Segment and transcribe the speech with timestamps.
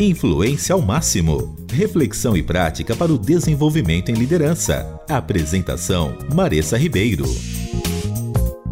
[0.00, 1.56] Influência ao máximo.
[1.72, 5.02] Reflexão e prática para o desenvolvimento em liderança.
[5.10, 7.24] Apresentação: Maressa Ribeiro.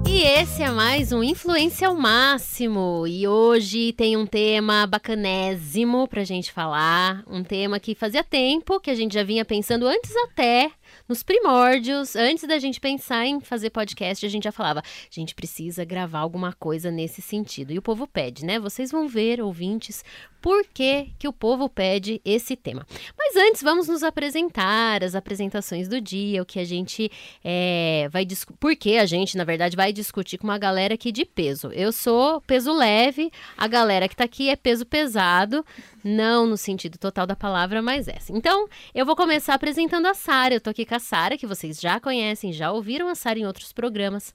[0.08, 3.08] E esse é mais um Influência ao Máximo.
[3.08, 7.24] E hoje tem um tema bacanésimo pra gente falar.
[7.26, 10.70] Um tema que fazia tempo que a gente já vinha pensando antes até
[11.08, 15.34] nos primórdios, antes da gente pensar em fazer podcast, a gente já falava, a gente
[15.34, 17.72] precisa gravar alguma coisa nesse sentido.
[17.72, 18.58] E o povo pede, né?
[18.58, 20.04] Vocês vão ver, ouvintes,
[20.40, 22.86] por que, que o povo pede esse tema.
[23.16, 27.10] Mas antes, vamos nos apresentar, as apresentações do dia, o que a gente
[27.44, 28.58] é, vai discutir.
[28.58, 31.70] Por que a gente, na verdade, vai discutir com uma galera aqui de peso.
[31.72, 35.64] Eu sou peso leve, a galera que tá aqui é peso pesado,
[36.02, 38.32] não no sentido total da palavra, mas essa.
[38.32, 40.54] Então, eu vou começar apresentando a Sara.
[40.54, 43.46] Eu tô aqui com a Sara, que vocês já conhecem, já ouviram a Sara em
[43.46, 44.34] outros programas.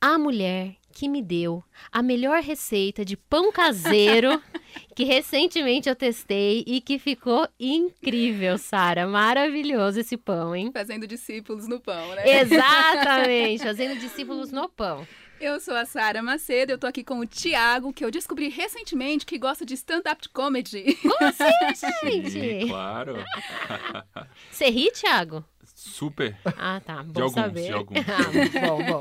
[0.00, 4.42] A mulher que me deu a melhor receita de pão caseiro
[4.96, 9.06] que recentemente eu testei e que ficou incrível, Sara.
[9.06, 10.70] Maravilhoso esse pão, hein?
[10.72, 12.40] Fazendo discípulos no pão, né?
[12.40, 15.06] Exatamente, fazendo discípulos no pão.
[15.38, 19.26] Eu sou a Sara Macedo, eu tô aqui com o Tiago, que eu descobri recentemente
[19.26, 20.94] que gosta de stand-up comedy.
[21.02, 21.44] Como assim,
[22.10, 22.30] gente?
[22.30, 23.16] Sim, claro.
[24.50, 25.44] Você ri, Tiago?
[25.74, 26.34] Super.
[26.56, 27.02] Ah, tá.
[27.02, 27.66] Bom De alguns, saber.
[27.66, 27.98] de alguns.
[27.98, 29.00] Ah, bom, bom.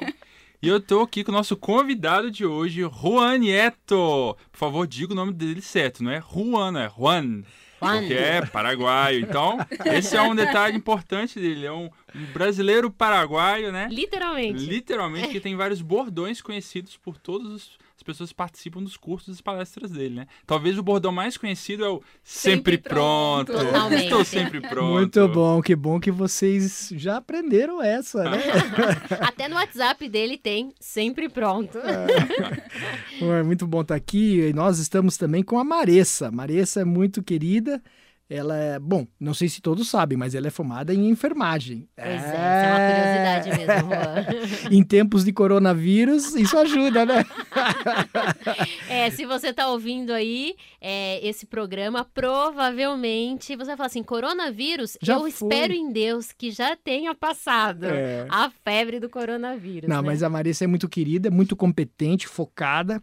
[0.65, 4.35] E eu tô aqui com o nosso convidado de hoje, Juan Nieto.
[4.51, 7.43] Por favor, diga o nome dele certo, não é Juan, é Juan.
[7.79, 7.99] Juan.
[7.99, 9.19] Porque é paraguaio.
[9.19, 11.65] Então, esse é um detalhe importante dele.
[11.67, 13.89] É um um brasileiro paraguaio, né?
[13.91, 14.65] Literalmente.
[14.65, 19.91] Literalmente, que tem vários bordões conhecidos por todas os- pessoas participam dos cursos e palestras
[19.91, 20.27] dele, né?
[20.45, 23.51] Talvez o bordão mais conhecido é o sempre, Sempre pronto.
[23.51, 23.93] pronto.
[23.93, 24.93] Estou sempre pronto.
[24.93, 28.37] Muito bom, que bom que vocês já aprenderam essa, né?
[29.21, 31.77] Até no WhatsApp dele tem sempre pronto.
[31.79, 34.39] É muito bom estar aqui.
[34.49, 36.29] E nós estamos também com a Maressa.
[36.31, 37.81] Maressa é muito querida.
[38.27, 41.87] Ela é, bom, não sei se todos sabem, mas ela é formada em enfermagem.
[41.95, 44.71] Pois é, isso é uma curiosidade mesmo, Juan.
[44.75, 47.23] Em tempos de coronavírus, isso ajuda, né?
[48.89, 54.97] É, se você tá ouvindo aí é, esse programa, provavelmente você vai falar assim: coronavírus,
[55.01, 55.29] Já eu foi.
[55.29, 58.25] espero em Deus que já tenha passado É.
[58.29, 59.89] a febre do coronavírus.
[59.89, 60.07] Não, né?
[60.07, 63.01] mas a Marissa é muito querida, muito competente, focada.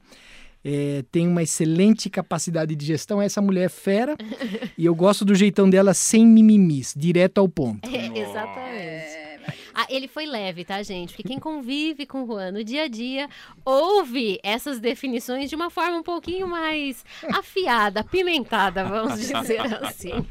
[0.64, 3.20] É, tem uma excelente capacidade de gestão.
[3.20, 4.16] Essa mulher é fera.
[4.76, 7.88] e eu gosto do jeitão dela sem mimimis, direto ao ponto.
[7.88, 9.21] É, exatamente.
[9.74, 11.10] Ah, ele foi leve, tá, gente?
[11.10, 13.28] Porque quem convive com o Juan no dia a dia
[13.64, 20.26] ouve essas definições de uma forma um pouquinho mais afiada, apimentada, vamos dizer assim.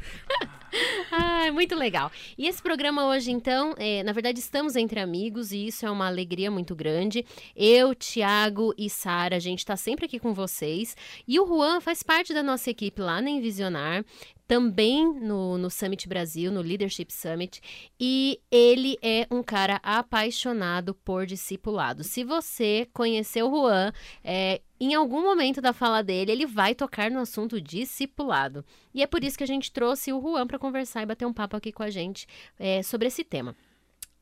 [1.10, 2.10] Ai, muito legal.
[2.36, 6.06] E esse programa hoje, então, é, na verdade, estamos entre amigos e isso é uma
[6.06, 7.24] alegria muito grande.
[7.54, 10.96] Eu, Tiago e Sara, a gente está sempre aqui com vocês.
[11.28, 14.04] E o Juan faz parte da nossa equipe lá na Envisionar,
[14.52, 17.58] também no, no Summit Brasil, no Leadership Summit.
[17.98, 22.04] E ele é um cara apaixonado por discipulado.
[22.04, 27.10] Se você conheceu o Juan, é, em algum momento da fala dele, ele vai tocar
[27.10, 28.62] no assunto discipulado.
[28.92, 31.32] E é por isso que a gente trouxe o Juan para conversar e bater um
[31.32, 32.26] papo aqui com a gente
[32.58, 33.56] é, sobre esse tema.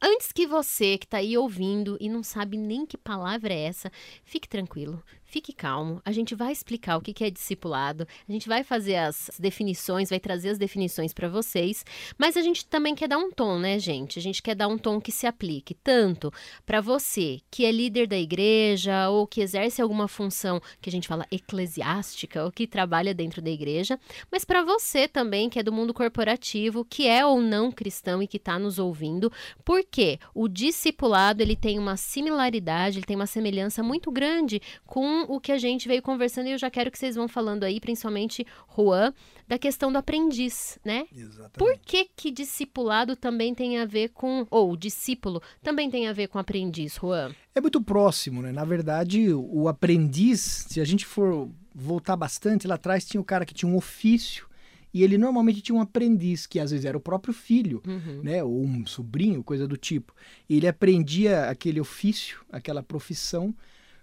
[0.00, 3.90] Antes que você que está aí ouvindo e não sabe nem que palavra é essa,
[4.24, 6.02] fique tranquilo, fique calmo.
[6.04, 10.18] A gente vai explicar o que é discipulado, a gente vai fazer as definições, vai
[10.18, 11.84] trazer as definições para vocês,
[12.18, 14.18] mas a gente também quer dar um tom, né, gente?
[14.18, 16.32] A gente quer dar um tom que se aplique tanto
[16.66, 21.06] para você que é líder da igreja ou que exerce alguma função que a gente
[21.06, 23.98] fala eclesiástica ou que trabalha dentro da igreja,
[24.32, 28.26] mas para você também que é do mundo corporativo, que é ou não cristão e
[28.26, 29.30] que está nos ouvindo,
[29.64, 35.40] porque o discipulado ele tem uma similaridade, ele tem uma semelhança muito grande com o
[35.40, 38.46] que a gente veio conversando e eu já quero que vocês vão falando aí, principalmente
[38.76, 39.12] Juan,
[39.46, 41.06] da questão do aprendiz, né?
[41.14, 41.50] Exatamente.
[41.58, 46.28] Por que que discipulado também tem a ver com, ou discípulo também tem a ver
[46.28, 47.32] com aprendiz, Juan?
[47.54, 48.52] É muito próximo, né?
[48.52, 53.44] Na verdade, o aprendiz, se a gente for voltar bastante, lá atrás tinha o cara
[53.44, 54.46] que tinha um ofício
[54.92, 58.20] e ele normalmente tinha um aprendiz, que às vezes era o próprio filho, Uhum.
[58.24, 58.42] né?
[58.42, 60.12] Ou um sobrinho, coisa do tipo.
[60.48, 63.54] E ele aprendia aquele ofício, aquela profissão,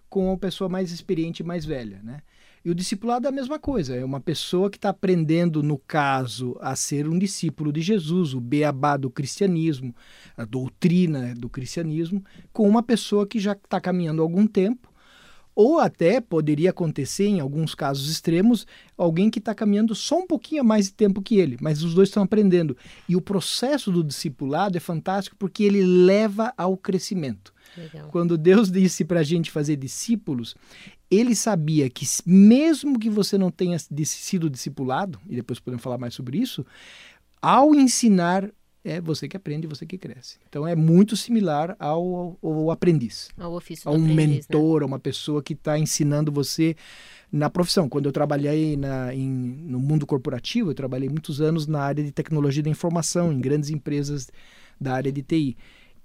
[0.10, 2.22] com a pessoa mais experiente e mais velha, né?
[2.66, 6.58] E o discipulado é a mesma coisa, é uma pessoa que está aprendendo, no caso,
[6.60, 9.96] a ser um discípulo de Jesus, o beabá do cristianismo,
[10.36, 12.22] a doutrina do cristianismo,
[12.52, 14.92] com uma pessoa que já está caminhando há algum tempo,
[15.56, 20.64] ou até poderia acontecer, em alguns casos extremos, alguém que está caminhando só um pouquinho
[20.64, 22.78] mais de tempo que ele, mas os dois estão aprendendo.
[23.10, 27.52] E o processo do discipulado é fantástico porque ele leva ao crescimento.
[27.78, 28.10] Legal.
[28.10, 30.56] Quando Deus disse para a gente fazer discípulos,
[31.10, 36.14] ele sabia que mesmo que você não tenha sido discipulado, e depois podemos falar mais
[36.14, 36.66] sobre isso,
[37.42, 38.52] ao ensinar
[38.88, 40.38] é você que aprende, você que cresce.
[40.48, 43.30] Então é muito similar ao, ao, ao aprendiz.
[43.38, 44.84] Ao ofício a um aprendiz, mentor, né?
[44.86, 46.76] a uma pessoa que está ensinando você
[47.30, 47.90] na profissão.
[47.90, 52.12] Quando eu trabalhei na, em, no mundo corporativo, eu trabalhei muitos anos na área de
[52.12, 54.30] tecnologia da informação, em grandes empresas
[54.80, 55.58] da área de TI.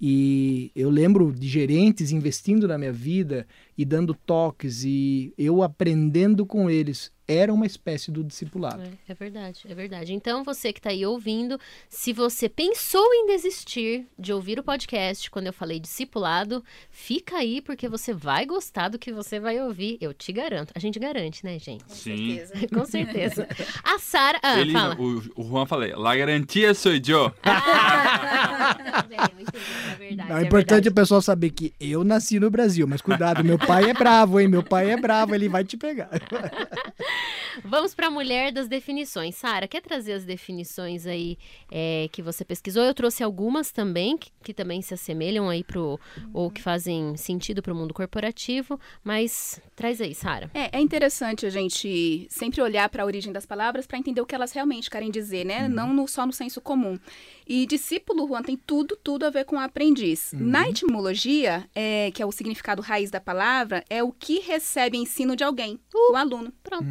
[0.04, 3.46] E eu lembro de gerentes investindo na minha vida
[3.78, 8.82] e dando toques e eu aprendendo com eles era uma espécie do discipulado.
[8.82, 10.12] É, é, verdade, é verdade.
[10.12, 11.58] Então, você que está aí ouvindo,
[11.88, 17.60] se você pensou em desistir de ouvir o podcast quando eu falei discipulado, fica aí
[17.60, 19.98] porque você vai gostar do que você vai ouvir.
[20.00, 20.72] Eu te garanto.
[20.74, 21.84] A gente garante, né, gente?
[21.84, 22.36] Com Sim.
[22.36, 22.68] Certeza.
[22.74, 23.48] Com certeza.
[23.84, 24.38] A Sara.
[24.42, 24.96] Ah, Ele, fala.
[25.00, 27.32] O, o Juan falei, la garantia sou eu.
[27.44, 29.81] Ah, bem, eu entendi, é
[30.22, 30.28] verdade.
[30.30, 30.88] Não, é é importante verdade.
[30.88, 34.48] o pessoal saber que eu nasci no Brasil, mas cuidado, meu pai é bravo, hein?
[34.48, 36.08] Meu pai é bravo, ele vai te pegar.
[37.64, 39.34] Vamos para a mulher das definições.
[39.34, 41.36] Sara, quer trazer as definições aí
[41.70, 42.82] é, que você pesquisou?
[42.82, 46.00] Eu trouxe algumas também, que, que também se assemelham aí pro,
[46.32, 50.50] ou que fazem sentido para o mundo corporativo, mas traz aí, Sara.
[50.54, 54.26] É, é interessante a gente sempre olhar para a origem das palavras para entender o
[54.26, 55.68] que elas realmente querem dizer, né?
[55.68, 56.98] Não no- só no senso comum.
[57.46, 60.32] E discípulo, Juan, tem tudo, tudo a ver com aprendiz.
[60.34, 65.34] Na etimologia, é, que é o significado raiz da palavra, é o que recebe ensino
[65.36, 66.52] de alguém, o aluno.
[66.62, 66.86] Pronto.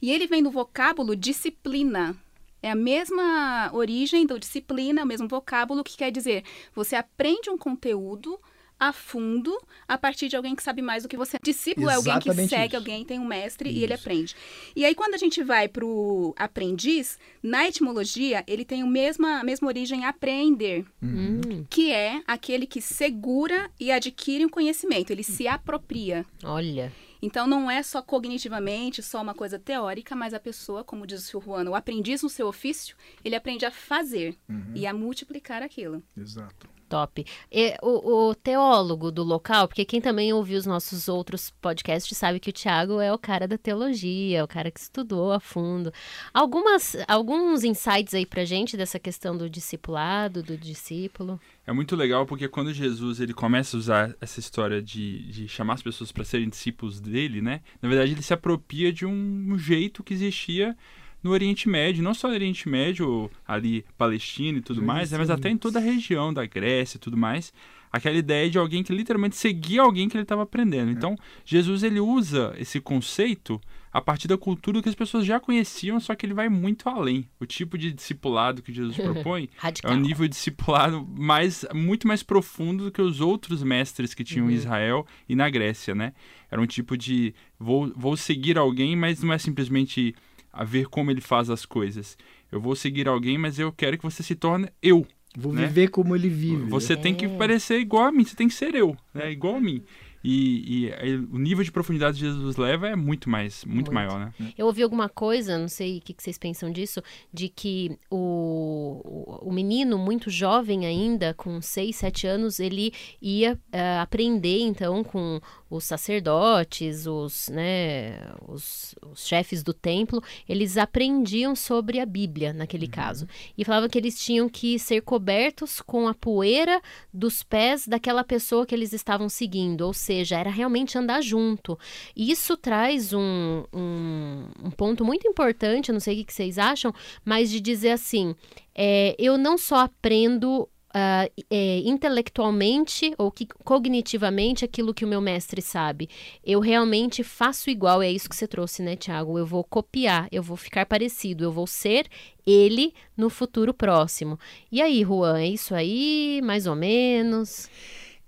[0.00, 2.16] E ele vem do vocábulo disciplina.
[2.62, 6.42] É a mesma origem do disciplina, o mesmo vocábulo que quer dizer
[6.74, 8.40] você aprende um conteúdo
[8.78, 9.56] a fundo
[9.88, 11.38] a partir de alguém que sabe mais do que você.
[11.42, 12.76] Discípulo é alguém que Exatamente segue isso.
[12.76, 14.02] alguém, tem um mestre e ele Isso.
[14.02, 14.36] aprende.
[14.74, 19.40] E aí quando a gente vai para o aprendiz, na etimologia, ele tem o mesma,
[19.40, 25.22] a mesma origem apreender, Hum, que é aquele que segura e adquire um conhecimento, ele
[25.22, 26.24] se apropria.
[26.44, 26.92] olha.
[27.22, 31.26] Então não é só cognitivamente, só uma coisa teórica, mas a pessoa, como diz o
[31.40, 31.44] Sr.
[31.44, 32.94] Juan, o aprendiz no seu ofício,
[33.24, 34.36] ele aprende a fazer
[34.74, 36.02] e a multiplicar aquilo.
[36.16, 36.68] Exato.
[36.88, 37.24] Top.
[37.50, 42.38] E o, o teólogo do local, porque quem também ouviu os nossos outros podcasts sabe
[42.38, 45.92] que o Tiago é o cara da teologia, o cara que estudou a fundo.
[46.32, 51.40] Algumas, alguns insights aí pra gente dessa questão do discipulado, do discípulo.
[51.66, 55.74] É muito legal porque quando Jesus ele começa a usar essa história de, de chamar
[55.74, 57.60] as pessoas para serem discípulos dele, né?
[57.82, 60.76] Na verdade, ele se apropria de um jeito que existia
[61.22, 65.18] no Oriente Médio, não só no Oriente Médio, ali Palestina e tudo Sim, mais, né?
[65.18, 65.32] mas sim.
[65.32, 67.52] até em toda a região da Grécia e tudo mais.
[67.90, 70.90] Aquela ideia de alguém que literalmente seguia alguém que ele estava aprendendo.
[70.90, 73.60] Então, Jesus ele usa esse conceito
[73.96, 77.26] a partir da cultura que as pessoas já conheciam, só que ele vai muito além.
[77.40, 79.48] O tipo de discipulado que Jesus propõe
[79.82, 84.22] é um nível de discipulado mais, muito mais profundo do que os outros mestres que
[84.22, 86.12] tinham em Israel e na Grécia, né?
[86.50, 90.14] Era um tipo de vou, vou seguir alguém, mas não é simplesmente
[90.56, 92.16] a ver como ele faz as coisas.
[92.50, 95.06] Eu vou seguir alguém, mas eu quero que você se torne eu.
[95.36, 95.66] Vou Né?
[95.66, 96.64] viver como ele vive.
[96.70, 97.28] Você tem que É.
[97.28, 99.30] parecer igual a mim, você tem que ser eu, né?
[99.30, 99.82] Igual a mim.
[100.24, 103.94] E, e aí o nível de profundidade que Jesus leva é muito mais, muito, Muito.
[103.94, 104.32] maior, né?
[104.58, 107.00] Eu ouvi alguma coisa, não sei o que que vocês pensam disso,
[107.32, 112.92] de que o, o- menino, muito jovem ainda, com 6, 7 anos, ele
[113.22, 120.76] ia eh, aprender, então, com os sacerdotes, os, né, os, os chefes do templo, eles
[120.76, 123.26] aprendiam sobre a Bíblia, naquele caso.
[123.56, 126.80] E falavam que eles tinham que ser cobertos com a poeira
[127.12, 131.78] dos pés daquela pessoa que eles estavam seguindo, ou seja, era realmente andar junto.
[132.14, 136.34] E isso traz um, um, um ponto muito importante, eu não sei o que que
[136.34, 136.94] vocês acham,
[137.24, 138.34] mas de dizer assim:
[138.74, 140.68] é, eu não só aprendo.
[140.98, 146.08] Ah, é, intelectualmente ou que, cognitivamente aquilo que o meu mestre sabe.
[146.42, 149.38] Eu realmente faço igual, é isso que você trouxe, né, Tiago?
[149.38, 152.06] Eu vou copiar, eu vou ficar parecido, eu vou ser
[152.46, 154.38] ele no futuro próximo.
[154.72, 156.40] E aí, Juan, é isso aí?
[156.42, 157.68] Mais ou menos?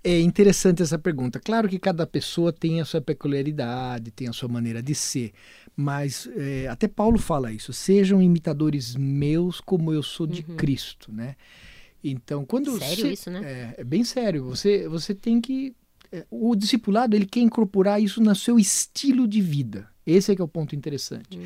[0.03, 1.39] É interessante essa pergunta.
[1.39, 5.31] Claro que cada pessoa tem a sua peculiaridade, tem a sua maneira de ser,
[5.75, 7.73] mas é, até Paulo fala isso.
[7.73, 11.35] Sejam imitadores meus como eu sou de Cristo, né?
[12.03, 13.41] Então, quando Sério você- isso, né?
[13.77, 14.45] É, é bem sério.
[14.45, 15.75] Você, você tem que
[16.11, 19.87] é, o discipulado ele quer incorporar isso no seu estilo de vida.
[20.05, 21.37] Esse é que é o ponto interessante.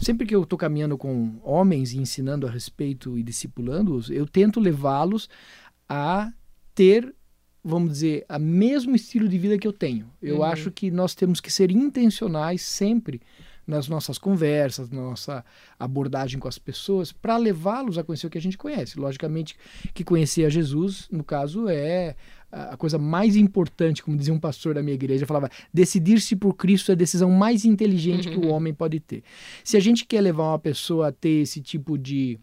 [0.00, 4.60] Sempre que eu estou caminhando com homens e ensinando a respeito e discipulando-os, eu tento
[4.60, 5.28] levá-los
[5.88, 6.32] a
[6.72, 7.12] ter,
[7.64, 10.08] vamos dizer, o mesmo estilo de vida que eu tenho.
[10.22, 10.44] Eu Uhum.
[10.44, 13.20] acho que nós temos que ser intencionais sempre
[13.66, 15.44] nas nossas conversas, na nossa
[15.78, 18.98] abordagem com as pessoas, para levá-los a conhecer o que a gente conhece.
[18.98, 19.56] Logicamente
[19.94, 22.14] que conhecer a Jesus, no caso, é
[22.50, 26.90] a coisa mais importante, como dizia um pastor da minha igreja, falava: decidir-se por Cristo
[26.90, 28.52] é a decisão mais inteligente que o Uhum.
[28.52, 29.22] homem pode ter.
[29.64, 32.38] Se a gente quer levar uma pessoa a ter esse tipo de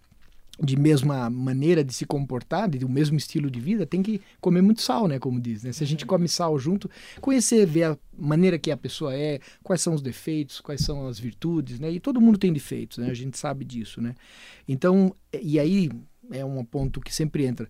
[0.62, 4.62] de mesma maneira de se comportar, de, do mesmo estilo de vida, tem que comer
[4.62, 5.18] muito sal, né?
[5.18, 5.72] Como diz, né?
[5.72, 6.90] Se a gente come sal junto,
[7.22, 11.18] conhecer, ver a maneira que a pessoa é, quais são os defeitos, quais são as
[11.20, 11.92] virtudes, né?
[11.92, 13.10] E todo mundo tem defeitos, né?
[13.10, 14.16] A gente sabe disso, né?
[14.68, 15.90] Então, e aí
[16.32, 17.68] é um ponto que sempre entra.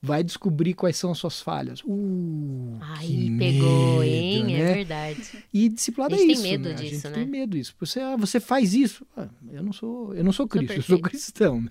[0.00, 1.80] Vai descobrir quais são as suas falhas.
[1.82, 4.44] Uh, Aí pegou, medo, hein?
[4.44, 4.60] né?
[4.60, 5.22] É verdade.
[5.52, 6.74] E discipulado A é gente tem isso, medo né?
[6.74, 7.14] disso, a gente né?
[7.14, 7.74] tem medo disso.
[7.80, 9.06] Você, ah, você faz isso.
[9.16, 11.62] Ah, eu não sou, eu não sou Cristo, eu sou cristão.
[11.62, 11.70] né?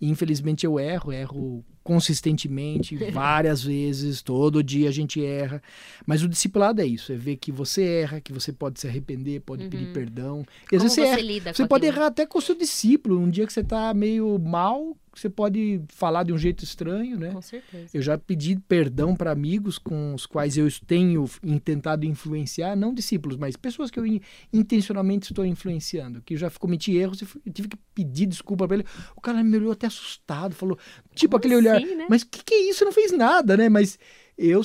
[0.00, 5.62] E, infelizmente eu erro, erro consistentemente, várias vezes, todo dia a gente erra.
[6.06, 9.40] Mas o discipulado é isso, é ver que você erra, que você pode se arrepender,
[9.40, 10.44] pode pedir perdão.
[10.70, 10.88] E às Uhum.
[10.88, 11.06] Como vezes você você
[11.40, 11.54] erra.
[11.54, 13.18] Você pode errar até com o seu discípulo.
[13.18, 17.30] Um dia que você está meio mal, você pode falar de um jeito estranho, né?
[17.32, 17.88] Com certeza.
[17.92, 21.24] Eu já pedi perdão para amigos com os quais eu tenho
[21.64, 24.20] tentado influenciar, não discípulos, mas pessoas que eu in-
[24.52, 28.86] intencionalmente estou influenciando, que eu já cometi erros e tive que pedir desculpa para ele.
[29.16, 30.78] O cara me olhou até assustado, falou,
[31.14, 32.06] tipo Como aquele olhar, assim, né?
[32.08, 32.84] mas o que, que é isso?
[32.84, 33.68] Não fez nada, né?
[33.68, 33.98] Mas
[34.38, 34.62] eu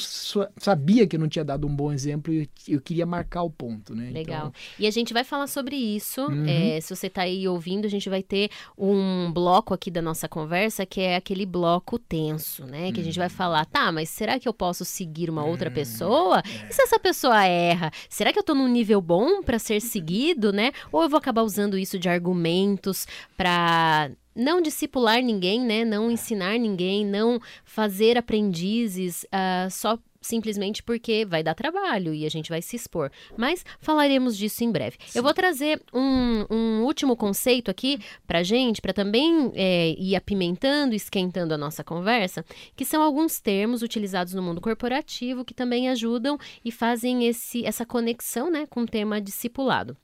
[0.58, 3.96] sabia que eu não tinha dado um bom exemplo e eu queria marcar o ponto,
[3.96, 4.12] né?
[4.12, 4.50] Legal.
[4.50, 6.22] Então, E a gente vai falar sobre isso.
[6.22, 6.44] Uhum.
[6.48, 10.30] é, se você tá aí ouvindo, a gente vai ter um bloco aqui da nossa
[10.30, 12.92] conversa que é aquele bloco tenso, né?
[12.92, 13.34] Que a gente vai Uhum.
[13.34, 16.40] falar, tá, mas será que eu posso seguir uma outra Hum, pessoa?
[16.40, 16.70] é.
[16.70, 17.92] E se essa pessoa erra?
[18.10, 20.72] Será que eu tô num nível bom pra ser seguido, né?
[20.92, 25.86] Ou eu vou acabar usando isso de argumentos pra não discipular ninguém, né?
[25.86, 32.30] Não ensinar ninguém, não fazer aprendizes ah, só simplesmente porque vai dar trabalho e a
[32.30, 33.12] gente vai se expor.
[33.38, 34.98] Mas falaremos disso em breve.
[35.14, 40.96] Eu vou trazer um, um último conceito aqui pra gente, pra também é, ir apimentando,
[40.96, 42.44] esquentando a nossa conversa,
[42.76, 47.86] que são alguns termos utilizados no mundo corporativo que também ajudam e fazem esse, essa
[47.86, 49.98] conexão né, com o tema discipulado.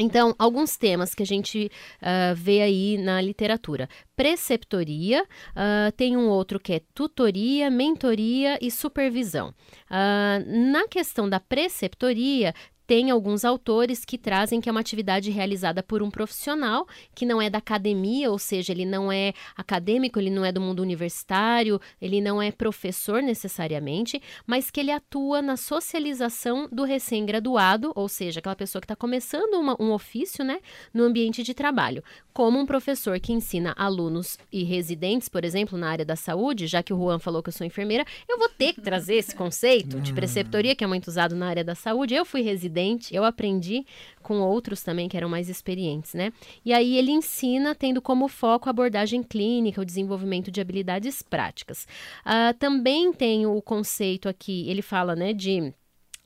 [0.00, 3.86] Então, alguns temas que a gente ah, vê aí na literatura.
[4.16, 9.54] Preceptoria, ah, tem um outro que é tutoria, mentoria e supervisão.
[9.90, 12.54] Ah, na questão da preceptoria,
[12.90, 17.40] tem alguns autores que trazem que é uma atividade realizada por um profissional que não
[17.40, 21.80] é da academia, ou seja, ele não é acadêmico, ele não é do mundo universitário,
[22.02, 28.40] ele não é professor necessariamente, mas que ele atua na socialização do recém-graduado, ou seja,
[28.40, 30.58] aquela pessoa que está começando uma- um ofício, né,
[30.92, 32.02] no ambiente de trabalho.
[32.32, 36.82] Como um professor que ensina alunos e residentes, por exemplo, na área da saúde, já
[36.82, 40.00] que o Juan falou que eu sou enfermeira, eu vou ter que trazer esse conceito
[40.00, 42.14] de preceptoria, que é muito usado na área da saúde.
[42.14, 42.79] Eu fui residente,
[43.12, 43.84] eu aprendi
[44.22, 46.32] com outros também que eram mais experientes, né?
[46.64, 51.86] E aí ele ensina tendo como foco a abordagem clínica, o desenvolvimento de habilidades práticas.
[52.24, 55.72] Ah, também tem o conceito aqui, ele fala, né, de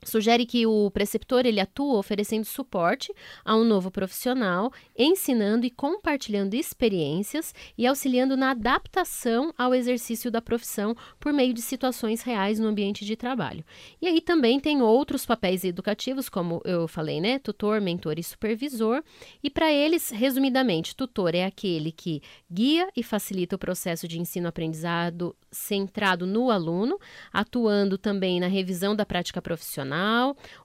[0.03, 3.11] Sugere que o preceptor ele atua oferecendo suporte
[3.43, 10.41] a um novo profissional, ensinando e compartilhando experiências e auxiliando na adaptação ao exercício da
[10.41, 13.65] profissão por meio de situações reais no ambiente de trabalho.
[13.99, 17.39] E aí também tem outros papéis educativos, como eu falei, né?
[17.39, 19.03] Tutor, mentor e supervisor.
[19.41, 22.21] E para eles, resumidamente, tutor é aquele que
[22.51, 26.99] guia e facilita o processo de ensino-aprendizado centrado no aluno,
[27.31, 29.84] atuando também na revisão da prática profissional.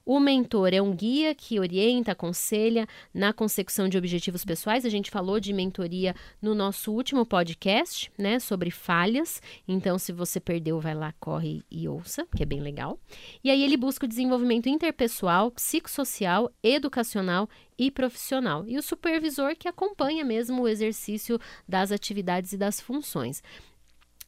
[0.05, 4.85] O mentor é um guia que orienta, aconselha na consecução de objetivos pessoais.
[4.85, 9.41] A gente falou de mentoria no nosso último podcast, né, sobre falhas.
[9.67, 12.99] Então, se você perdeu, vai lá, corre e ouça, que é bem legal.
[13.43, 18.65] E aí ele busca o desenvolvimento interpessoal, psicossocial, educacional e profissional.
[18.67, 23.41] E o supervisor que acompanha mesmo o exercício das atividades e das funções.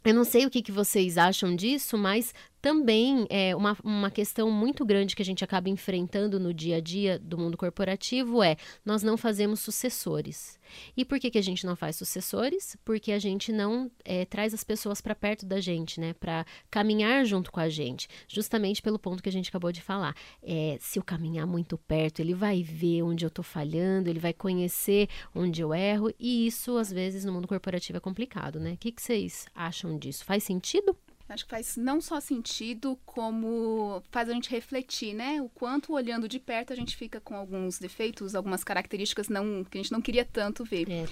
[0.04, 2.34] Eu não sei o que, que vocês acham disso, mas
[2.64, 6.80] também é uma, uma questão muito grande que a gente acaba enfrentando no dia a
[6.80, 8.56] dia do mundo corporativo é
[8.86, 10.58] nós não fazemos sucessores.
[10.96, 12.78] E por que, que a gente não faz sucessores?
[12.86, 16.14] Porque a gente não é, traz as pessoas para perto da gente, né?
[16.14, 18.08] Para caminhar junto com a gente.
[18.30, 20.16] Justamente pelo ponto que a gente acabou de falar.
[20.42, 24.32] É, se eu caminhar muito perto, ele vai ver onde eu estou falhando, ele vai
[24.32, 26.14] conhecer onde eu erro.
[26.18, 28.72] E isso, às vezes, no mundo corporativo é complicado, né?
[28.72, 30.24] O que, que vocês acham disso?
[30.24, 30.96] Faz sentido?
[31.30, 35.42] Acho que faz não só sentido, como faz a gente refletir, né?
[35.42, 39.78] O quanto olhando de perto a gente fica com alguns defeitos, algumas características não, que
[39.78, 40.90] a gente não queria tanto ver.
[40.92, 41.06] É.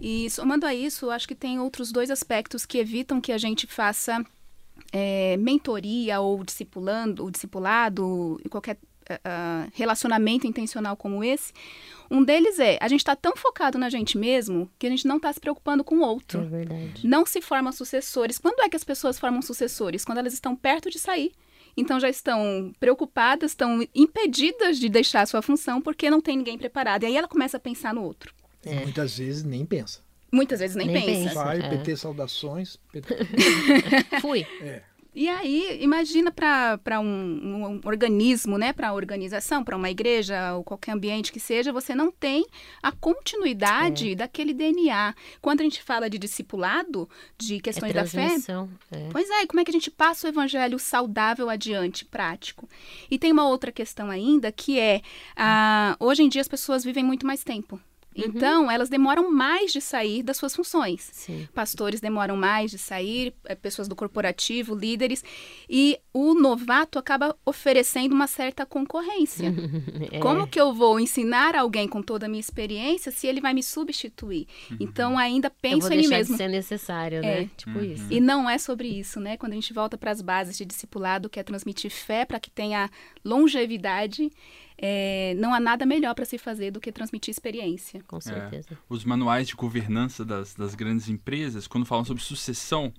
[0.00, 3.66] E somando a isso, acho que tem outros dois aspectos que evitam que a gente
[3.66, 4.24] faça
[4.92, 8.78] é, mentoria ou discipulando, ou discipulado, e qualquer
[9.10, 11.52] uh, relacionamento intencional como esse.
[12.10, 15.16] Um deles é, a gente está tão focado na gente mesmo que a gente não
[15.16, 16.40] está se preocupando com o outro.
[16.40, 17.06] É verdade.
[17.06, 18.38] Não se formam sucessores.
[18.38, 20.04] Quando é que as pessoas formam sucessores?
[20.04, 21.32] Quando elas estão perto de sair.
[21.76, 26.56] Então já estão preocupadas, estão impedidas de deixar a sua função porque não tem ninguém
[26.56, 27.02] preparado.
[27.02, 28.32] E aí ela começa a pensar no outro.
[28.64, 28.80] É.
[28.80, 30.00] Muitas vezes nem pensa.
[30.34, 31.28] Muitas vezes nem, Nem pensa.
[31.28, 31.44] pensa.
[31.44, 31.68] Vai, é.
[31.68, 32.76] PT, saudações.
[32.92, 33.16] PT.
[34.20, 34.44] Fui.
[34.60, 34.82] É.
[35.14, 40.64] E aí, imagina para um, um organismo, né, para uma organização, para uma igreja ou
[40.64, 42.44] qualquer ambiente que seja, você não tem
[42.82, 44.14] a continuidade É.
[44.16, 45.14] daquele DNA.
[45.40, 48.26] Quando a gente fala de discipulado, de É questões da fé.
[48.90, 49.08] É.
[49.12, 52.68] Pois é, e como é que a gente passa o evangelho saudável adiante, prático?
[53.08, 55.00] E tem uma outra questão ainda, que é,
[55.36, 57.80] ah, hoje em dia as pessoas vivem muito mais tempo.
[58.14, 61.08] Então, elas demoram mais de sair das suas funções.
[61.12, 61.48] Sim.
[61.54, 65.24] Pastores demoram mais de sair, eh, pessoas do corporativo, líderes,
[65.68, 69.52] e o novato acaba oferecendo uma certa concorrência.
[70.12, 70.18] É.
[70.18, 73.62] Como que eu vou ensinar alguém com toda a minha experiência se ele vai me
[73.62, 74.46] substituir?
[74.78, 76.34] Então, ainda penso em mim deixar mesmo.
[76.34, 77.20] de ser necessário, É.
[77.42, 77.50] né?
[77.56, 78.04] Tipo isso.
[78.10, 79.36] E não é sobre isso, né?
[79.36, 82.50] Quando a gente volta para as bases de discipulado, que é transmitir fé para que
[82.50, 82.90] tenha
[83.24, 84.30] longevidade,
[84.76, 88.02] é, não há nada melhor para se fazer do que transmitir experiência.
[88.06, 88.76] Com certeza.
[88.88, 92.92] Os manuais de governança das, das grandes empresas, quando falam sobre sucessão,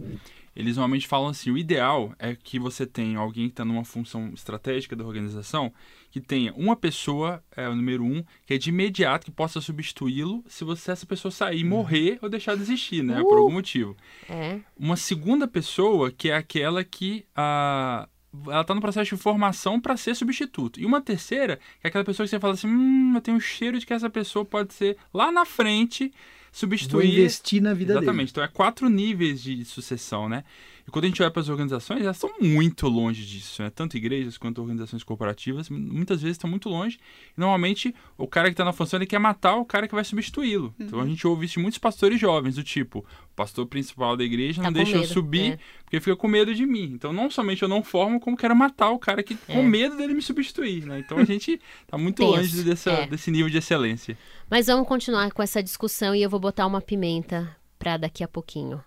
[0.56, 4.30] eles normalmente falam assim: o ideal é que você tenha alguém que está numa função
[4.34, 5.74] estratégica da organização,
[6.10, 10.44] que tenha uma pessoa, é, o número um, que é de imediato, que possa substituí-lo
[10.48, 13.22] se você essa pessoa sair, morrer ou deixar de existir, né?
[13.22, 13.98] Por algum motivo.
[14.30, 14.60] É.
[14.78, 18.08] Uma segunda pessoa, que é aquela que ah,
[18.48, 20.80] ela está no processo de formação para ser substituto.
[20.80, 23.40] E uma terceira, que é aquela pessoa que você fala assim: hum, eu tenho um
[23.40, 26.14] cheiro de que essa pessoa pode ser lá na frente Vou
[26.52, 27.12] substituir.
[27.12, 28.32] investir na vida Exatamente.
[28.32, 30.44] Então é quatro níveis de sucessão, né?
[30.88, 33.72] E quando a gente olha para as organizações, elas estão muito longe disso, né?
[33.74, 37.00] Tanto igrejas quanto organizações corporativas, muitas vezes estão muito longe.
[37.36, 40.04] E, normalmente, o cara que está na função, ele quer matar o cara que vai
[40.04, 40.76] substituí-lo.
[40.80, 44.24] Então a gente ouve isso de muitos pastores jovens, do tipo, o pastor principal da
[44.24, 45.60] igreja Tá não deixa eu medo, subir é.
[45.84, 46.92] porque fica com medo de mim.
[46.94, 49.54] Então não somente eu não formo, como quero matar o cara que É.
[49.56, 51.00] com medo dele me substituir, né?
[51.00, 53.08] Então a gente tá muito Tenso, longe dessa, é.
[53.08, 54.16] desse nível de excelência.
[54.50, 58.28] Mas vamos continuar com essa discussão e eu vou botar uma pimenta para daqui a
[58.28, 58.84] pouquinho.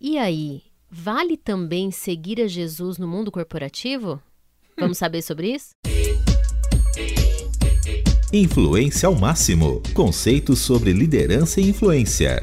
[0.00, 4.20] E aí, vale também seguir a Jesus no mundo corporativo?
[4.78, 5.70] Vamos saber sobre isso?
[8.32, 9.82] Influência ao máximo.
[9.94, 12.42] Conceitos sobre liderança e influência.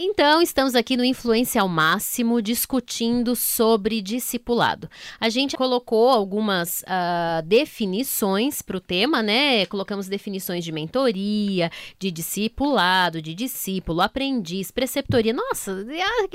[0.00, 4.88] Então, estamos aqui no Influência ao Máximo discutindo sobre discipulado.
[5.18, 9.66] A gente colocou algumas ah, definições para o tema, né?
[9.66, 15.32] Colocamos definições de mentoria, de discipulado, de discípulo, aprendiz, preceptoria.
[15.32, 15.84] Nossa,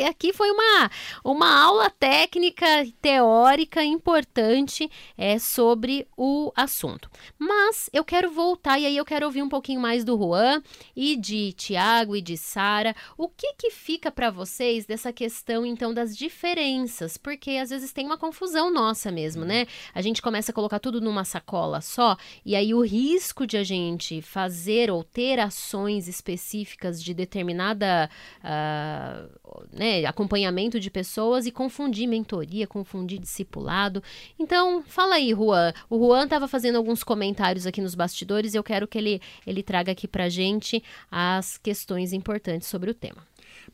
[0.10, 0.91] aqui foi uma,
[1.23, 2.65] uma aula técnica,
[3.02, 7.10] teórica importante é, sobre o assunto.
[7.39, 10.62] Mas eu quero voltar e aí eu quero ouvir um pouquinho mais do Juan
[10.93, 12.93] e de Tiago e de Sara.
[13.17, 17.17] O que que fica para vocês dessa questão então das diferenças?
[17.17, 19.65] Porque às vezes tem uma confusão nossa mesmo, né?
[19.93, 23.63] A gente começa a colocar tudo numa sacola só e aí o risco de a
[23.63, 28.09] gente fazer ou ter ações específicas de determinada
[28.43, 29.25] ah,
[29.71, 34.03] né, acompanhamento de pessoas e confundir mentoria, confundir discipulado.
[34.37, 35.73] Então, fala aí, Juan.
[35.89, 39.63] O Juan estava fazendo alguns comentários aqui nos bastidores e eu quero que ele, ele
[39.63, 43.25] traga aqui pra gente as questões importantes sobre o tema.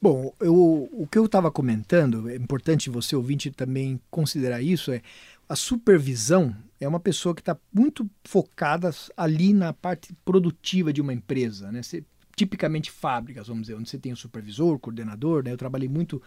[0.02, 5.02] Bom, eu, o que eu estava comentando, é importante você ouvinte também considerar isso, é
[5.48, 11.14] a supervisão é uma pessoa que está muito focada ali na parte produtiva de uma
[11.14, 11.84] empresa, né?
[11.84, 12.04] Você-
[12.40, 15.52] tipicamente fábricas, vamos dizer, onde você tem o supervisor, o coordenador, né?
[15.52, 16.22] Eu trabalhei muito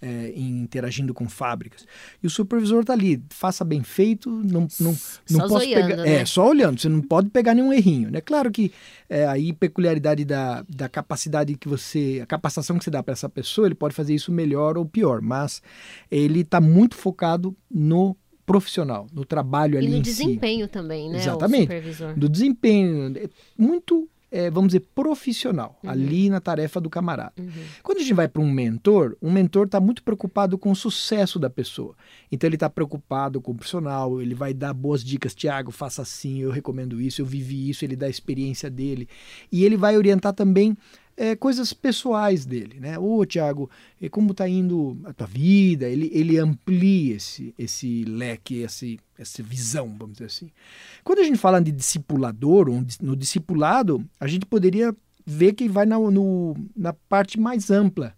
[0.00, 1.86] eh, em interagindo com fábricas.
[2.22, 6.02] E o supervisor está ali, faça bem feito, não, não, não Só posso zoiando, pegar.
[6.02, 6.14] né?
[6.14, 8.22] É, só olhando, você não pode pegar nenhum errinho, né?
[8.22, 8.72] Claro que
[9.10, 13.28] é, aí peculiaridade da, da capacidade que você, a capacitação que você dá para essa
[13.28, 15.62] pessoa, ele pode fazer isso melhor ou pior, mas
[16.10, 21.10] ele está muito focado no profissional, no trabalho E ali no em si, desempenho também,
[21.10, 21.18] né?
[21.18, 21.70] Exatamente.
[22.16, 23.28] Do desempenho, é
[23.58, 25.90] muito, é, vamos dizer, profissional, Uhum.
[25.90, 27.32] ali na tarefa do camarada.
[27.38, 27.50] Uhum.
[27.82, 31.38] Quando a gente vai para um mentor, um mentor está muito preocupado com o sucesso
[31.38, 31.94] da pessoa.
[32.30, 36.40] Então ele está preocupado com o profissional, ele vai dar boas dicas, Tiago, faça assim,
[36.40, 39.08] eu recomendo isso, eu vivi isso, ele dá a experiência dele.
[39.50, 40.76] E ele vai orientar também
[41.18, 42.96] é, coisas pessoais dele, né?
[42.98, 43.68] Ô, Tiago,
[44.10, 45.88] como está indo a tua vida?
[45.88, 50.50] Ele, ele amplia esse, esse leque, esse, essa visão, vamos dizer assim.
[51.02, 54.94] Quando a gente fala de discipulador, dis- no discipulado, a gente poderia
[55.26, 58.14] ver que vai na, no- na parte mais ampla.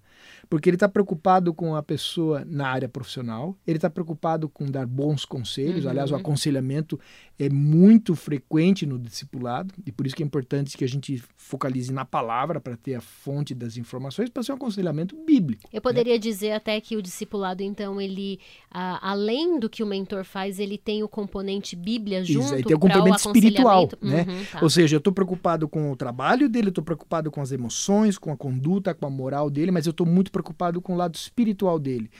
[0.51, 4.85] Porque ele está preocupado com a pessoa na área profissional, ele está preocupado com dar
[4.85, 5.85] bons conselhos.
[5.85, 5.91] Uhum.
[5.91, 6.99] Aliás, o aconselhamento
[7.39, 11.93] é muito frequente no discipulado, e por isso que é importante que a gente focalize
[11.93, 15.69] na palavra para ter a fonte das informações, para ser um aconselhamento bíblico.
[15.73, 18.41] Eu poderia dizer até que o discipulado, então, ele,
[18.73, 22.77] além do que o mentor faz, ele tem o componente Bíblia junto Isso, aí tem
[22.77, 23.99] o componente espiritual, aconselhamento?
[24.01, 24.27] né?
[24.29, 24.59] Uhum, tá.
[24.63, 28.17] Ou seja, eu estou preocupado com o trabalho dele, eu estou preocupado com as emoções,
[28.17, 31.17] com a conduta, com a moral dele, mas eu estou muito preocupado com o lado
[31.17, 32.11] espiritual dele.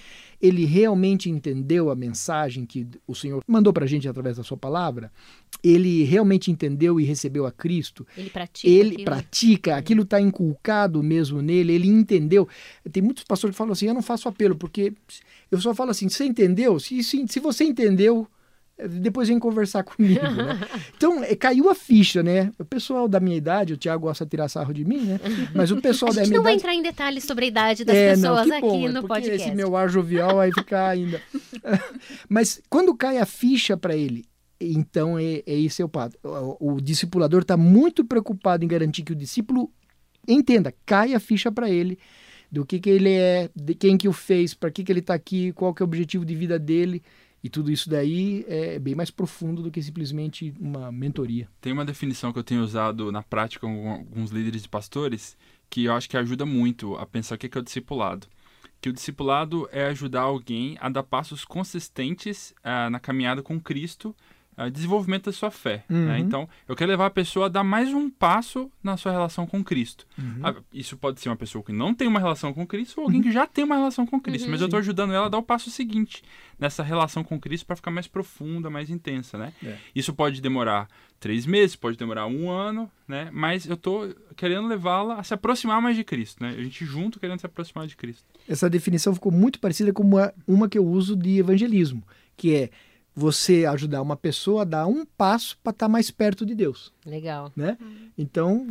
[0.41, 4.57] Ele realmente entendeu a mensagem que o Senhor mandou para a gente através da sua
[4.57, 5.13] palavra?
[5.63, 8.07] Ele realmente entendeu e recebeu a Cristo?
[8.17, 9.05] Ele pratica ele aquilo?
[9.05, 12.49] pratica, aquilo está inculcado mesmo nele, ele entendeu.
[12.91, 14.93] Tem muitos pastores que falam assim: eu não faço apelo, porque
[15.51, 16.81] eu só falo assim: você entendeu?
[16.81, 18.27] Se, se, se você entendeu,
[18.89, 20.21] depois vem conversar comigo.
[20.23, 20.59] Né?
[20.97, 22.53] Então, eh, caiu a ficha, né?
[22.59, 25.21] O pessoal da minha idade, o Tiago gosta de tirar sarro de mim, né?
[25.55, 26.63] Mas o pessoal A da gente minha não vai idade.
[26.63, 29.43] entrar em detalhes sobre a idade das É, não, pessoas que aqui é no podcast.
[29.49, 31.21] esse meu ar jovial vai ficar ainda.
[32.29, 34.25] Mas quando cai a ficha para ele,
[34.61, 36.17] então é, é esse é o pato.
[36.23, 39.71] O, o discipulador está muito preocupado em garantir que o discípulo
[40.29, 41.99] entenda, cai a ficha para ele
[42.51, 45.15] do que, que ele é, de quem que o fez, para que, que ele está
[45.15, 47.03] aqui, qual que é o objetivo de vida dele.
[47.43, 51.49] E tudo isso daí é bem mais profundo do que simplesmente uma mentoria.
[51.61, 55.37] Tem uma definição que eu tenho usado na prática com alguns líderes de pastores
[55.71, 58.27] que eu acho que ajuda muito a pensar o que é o discipulado.
[58.81, 64.15] Que o discipulado é ajudar alguém a dar passos consistentes ah, na caminhada com Cristo,
[64.63, 65.85] ah, desenvolvimento da sua fé.
[65.89, 66.05] Uhum.
[66.07, 66.19] né?
[66.19, 69.65] Então, eu quero levar a pessoa a dar mais um passo na sua relação com
[69.65, 70.07] Cristo.
[70.19, 70.41] Uhum.
[70.43, 73.23] Ah, Isso pode ser uma pessoa que não tem uma relação com Cristo ou alguém
[73.23, 74.51] que já tem uma relação com Cristo, Uhum.
[74.51, 76.23] mas eu estou ajudando ela a dar o passo seguinte
[76.59, 79.53] nessa relação com Cristo para ficar mais profunda, mais intensa, né?
[79.65, 79.77] É.
[79.95, 83.31] Isso pode demorar três meses, pode demorar um ano, né?
[83.33, 86.51] Mas eu tô querendo levá-la a se aproximar mais de Cristo, né?
[86.51, 88.25] A gente junto querendo se aproximar de Cristo.
[88.47, 92.03] Essa definição ficou muito parecida com uma, uma que eu uso de evangelismo,
[92.37, 92.71] que é
[93.15, 97.53] você ajudar uma pessoa a dar um passo para estar mais perto de Deus, Legal.
[97.57, 97.77] né?
[98.17, 98.67] Então,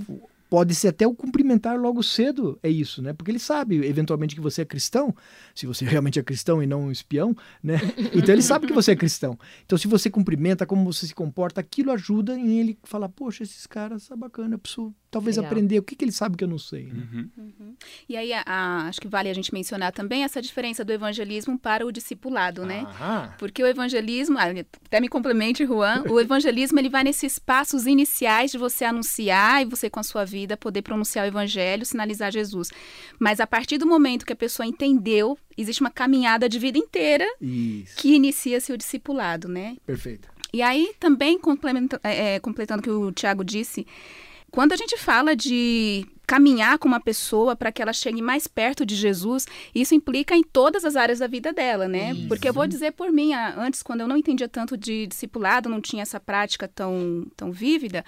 [0.49, 3.13] pode ser até o cumprimentar logo cedo, é isso, né?
[3.13, 5.15] Porque ele sabe, eventualmente, que você é cristão,
[5.53, 7.75] se você realmente é cristão e não um espião, né?
[8.13, 9.37] Então ele sabe que você é cristão.
[9.65, 13.67] Então, se você cumprimenta, como você se comporta, aquilo ajuda em ele falar, poxa, esses
[13.67, 15.51] caras são bacana, eu preciso talvez Legal.
[15.51, 16.85] aprender o que, que ele sabe que eu não sei.
[16.85, 17.03] né?
[17.13, 17.75] Uhum.
[18.07, 21.57] E aí, a- a- acho que vale a gente mencionar também essa diferença do evangelismo
[21.57, 22.81] para o discipulado, né?
[22.81, 23.33] Aham.
[23.39, 24.45] Porque o evangelismo, ah,
[24.85, 29.65] até me complemente, Juan, o evangelismo ele vai nesses passos iniciais de você anunciar e
[29.65, 32.69] você com a sua vida poder pronunciar o evangelho, sinalizar Jesus.
[33.19, 37.25] Mas a partir do momento que a pessoa entendeu, existe uma caminhada de vida inteira
[37.41, 39.75] Isso, que inicia-se o discipulado, né?
[39.85, 40.27] perfeito.
[40.51, 43.85] E aí, também complementa- é, é, completando o que o Tiago disse,
[44.49, 48.85] quando a gente fala de caminhar com uma pessoa para que ela chegue mais perto
[48.85, 52.11] de Jesus, isso implica em todas as áreas da vida dela, né?
[52.11, 52.27] Isso.
[52.27, 55.81] Porque eu vou dizer por mim, antes, quando eu não entendia tanto de discipulado, não
[55.81, 58.05] tinha essa prática tão, tão vívida,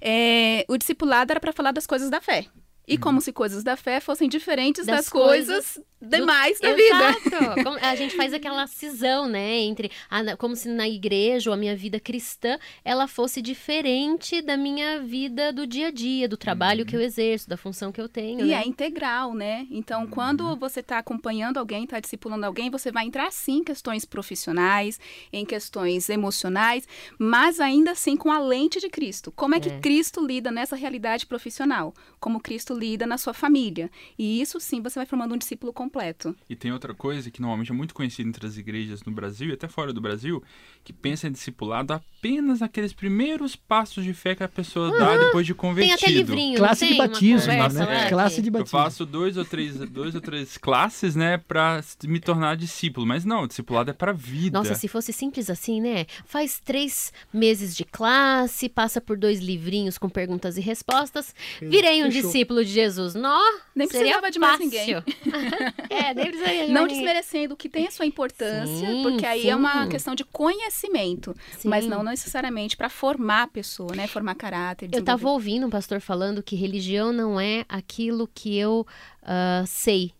[0.00, 2.46] é, o discipulado era para falar das coisas da fé.
[2.86, 6.94] E como se coisas da fé fossem diferentes Das das, coisas, demais da vida.
[7.10, 7.54] Exato.
[7.64, 11.54] Como- a gente faz aquela cisão, né, entre a- na- como se na igreja ou
[11.54, 16.36] a minha vida cristã ela fosse diferente da minha vida do dia a dia, do
[16.36, 18.40] trabalho que eu exerço, da função que eu tenho.
[18.40, 18.62] E né?
[18.62, 19.66] é integral, né?
[19.70, 24.04] Então, quando você está acompanhando alguém, está discipulando alguém, você vai entrar sim em questões
[24.04, 24.98] profissionais,
[25.32, 26.86] em questões emocionais,
[27.18, 29.32] mas ainda assim com a lente de Cristo.
[29.32, 29.78] Como é que É.
[29.80, 31.92] Cristo lida nessa realidade profissional?
[32.20, 33.90] Como Cristo lida na sua família?
[34.18, 36.36] E isso sim você vai formando um discípulo completo.
[36.48, 39.52] E tem outra coisa que normalmente é muito conhecida entre as igrejas no Brasil e
[39.52, 40.42] até fora do Brasil,
[40.84, 45.46] que pensa em discipulado apenas naqueles primeiros passos de fé que a pessoa dá depois
[45.46, 45.94] de Tem convertido.
[45.94, 46.98] até livrinho, Classe de tem?
[46.98, 48.02] Batismo, conversa né?
[48.02, 48.78] lá Classe de Eu batismo.
[48.78, 53.06] faço dois ou três, dois ou três classes, né, pra me tornar discípulo.
[53.06, 54.58] Mas não, discipulado é pra vida.
[54.58, 56.06] Nossa, se fosse simples assim, né?
[56.26, 61.34] Faz três meses de classe, passa por dois livrinhos com perguntas e respostas.
[61.60, 62.22] Virei um Fechou.
[62.22, 63.14] discípulo de Jesus.
[63.14, 63.38] Nó,
[63.74, 65.02] Nem seria precisava de mais fácil.
[65.90, 66.96] é, nem precisaria de Não ninguém.
[66.98, 69.90] desmerecendo o que tem a sua importância, Sim, porque aí é uma sim.
[69.90, 71.90] questão de conhecimento, mas Sim.
[71.90, 74.06] não necessariamente para formar a pessoa, né?
[74.06, 74.86] Formar caráter.
[74.86, 78.86] Eu desenvolver tava ouvindo um pastor falando que religião não é aquilo que eu
[79.30, 80.12] ah, sei.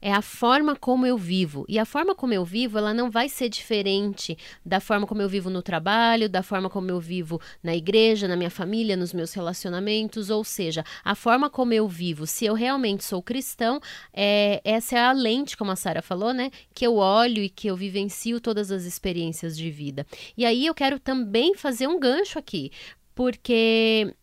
[0.00, 1.64] É a forma como eu vivo.
[1.68, 5.28] E a forma como eu vivo, ela não vai ser diferente da forma como eu
[5.28, 9.32] vivo no trabalho, da forma como eu vivo na igreja, na minha família, nos meus
[9.32, 10.30] relacionamentos.
[10.30, 13.80] Ou seja, a forma como eu vivo, se eu realmente sou cristão,
[14.12, 16.50] é, essa é a lente, como a Sara falou, né?
[16.74, 20.06] Que eu olho e que eu vivencio todas as experiências de vida.
[20.36, 22.70] E aí eu quero também fazer um gancho aqui,
[23.14, 24.14] porque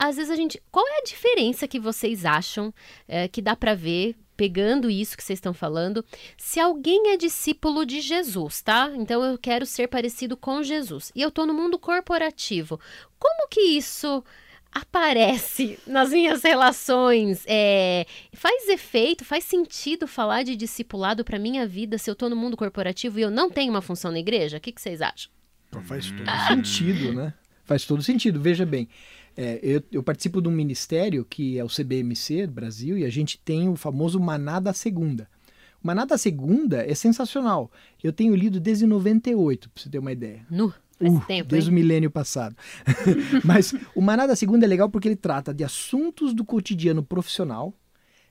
[0.00, 0.60] às vezes a gente.
[0.70, 2.72] Qual é a diferença que vocês acham
[3.06, 6.02] eh, que dá pra ver pegando isso que vocês estão falando,
[6.38, 8.90] se alguém é discípulo de Jesus, tá?
[8.96, 12.80] Então eu quero ser parecido com Jesus e eu tô no mundo corporativo,
[13.18, 14.24] como que isso
[14.72, 17.44] aparece nas minhas relações?
[17.46, 22.34] É, faz efeito, faz sentido falar de discipulado para minha vida se eu tô no
[22.34, 24.56] mundo corporativo e eu não tenho uma função na igreja?
[24.56, 25.30] O que, que vocês acham?
[25.84, 27.34] Faz todo sentido, né?
[27.62, 28.40] Faz todo sentido.
[28.40, 28.88] Veja bem,
[29.42, 33.38] é, eu, eu, participo de um ministério que é o CBMC Brasil e a gente
[33.38, 35.26] tem o famoso Maná da Segunda.
[35.82, 37.72] O Maná da Segunda é sensacional.
[38.04, 40.44] Eu tenho lido desde 98, para você ter uma ideia.
[40.50, 40.74] Nu.
[40.98, 41.74] Faz uh, tempo, desde hein?
[41.74, 42.54] o milênio passado.
[43.42, 47.72] Mas o Maná da Segunda é legal porque ele trata de assuntos do cotidiano profissional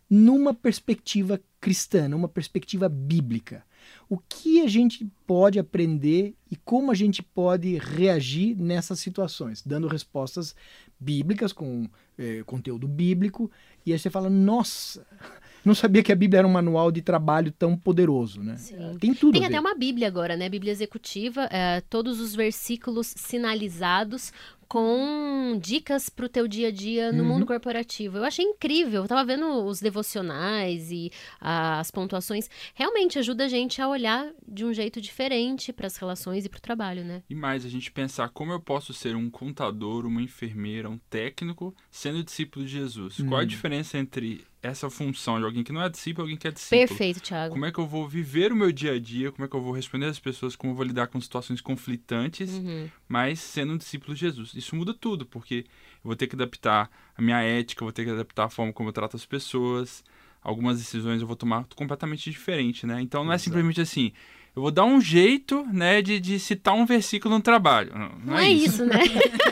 [0.08, 3.64] numa perspectiva cristã, numa perspectiva bíblica.
[4.10, 9.88] O que a gente pode aprender e como a gente pode reagir nessas situações, dando
[9.88, 10.56] respostas
[11.00, 11.88] bíblicas com
[12.18, 13.50] é, conteúdo bíblico.
[13.86, 15.06] E aí você fala, nossa,
[15.64, 18.58] não sabia que a Bíblia era um manual de trabalho tão poderoso, né?
[18.58, 18.98] Sim.
[19.00, 19.34] Tem tudo.
[19.34, 20.50] Tem até uma Bíblia agora, né?
[20.50, 24.34] Bíblia executiva, é, todos os versículos sinalizados
[24.70, 27.30] com dicas para o teu dia a dia no Uhum.
[27.30, 28.18] mundo corporativo.
[28.18, 29.02] Eu achei incrível.
[29.02, 32.48] Eu tava vendo os devocionais e ah, as pontuações.
[32.76, 36.60] Realmente ajuda a gente a olhar de um jeito diferente para as relações e para
[36.60, 37.24] o trabalho, né?
[37.30, 41.76] E mais, a gente pensar como eu posso ser um contador, uma enfermeira, um técnico,
[41.90, 43.18] sendo discípulo de Jesus.
[43.28, 43.48] Qual a Hum.
[43.48, 46.88] diferença entre essa função de alguém que não é discípulo alguém que é discípulo?
[46.88, 47.54] Perfeito, Thiago.
[47.54, 49.32] Como é que eu vou viver o meu dia a dia?
[49.32, 50.56] Como é que eu vou responder às pessoas?
[50.56, 52.52] Como eu vou lidar com situações conflitantes?
[52.52, 52.90] Uhum.
[53.08, 54.54] mas sendo um discípulo de Jesus.
[54.54, 55.66] Isso muda tudo, porque
[56.04, 58.74] eu vou ter que adaptar a minha ética, eu vou ter que adaptar a forma
[58.74, 60.04] como eu trato as pessoas.
[60.42, 63.02] Algumas decisões eu vou tomar completamente diferente, né?
[63.02, 63.46] Então não é Exato.
[63.46, 64.14] simplesmente assim,
[64.56, 67.92] eu vou dar um jeito, né, de, de citar um versículo no trabalho.
[67.94, 69.00] Não, não Não é isso, né?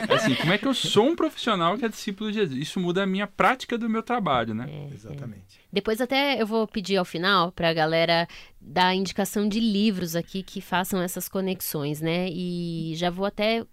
[0.08, 2.60] É assim, como é que eu sou um profissional que é discípulo de Jesus?
[2.60, 4.68] Isso muda a minha prática do meu trabalho, né?
[4.68, 4.94] É, é.
[4.94, 5.60] Exatamente.
[5.72, 8.26] Depois até eu vou pedir ao final para a galera
[8.60, 12.28] dar indicação de livros aqui que façam essas conexões, né?
[12.30, 13.64] E já vou até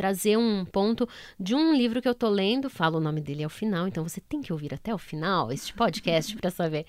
[0.00, 1.06] trazer um ponto
[1.38, 4.18] de um livro que eu tô lendo, falo o nome dele ao final, então você
[4.18, 6.86] tem que ouvir até o final este podcast para saber.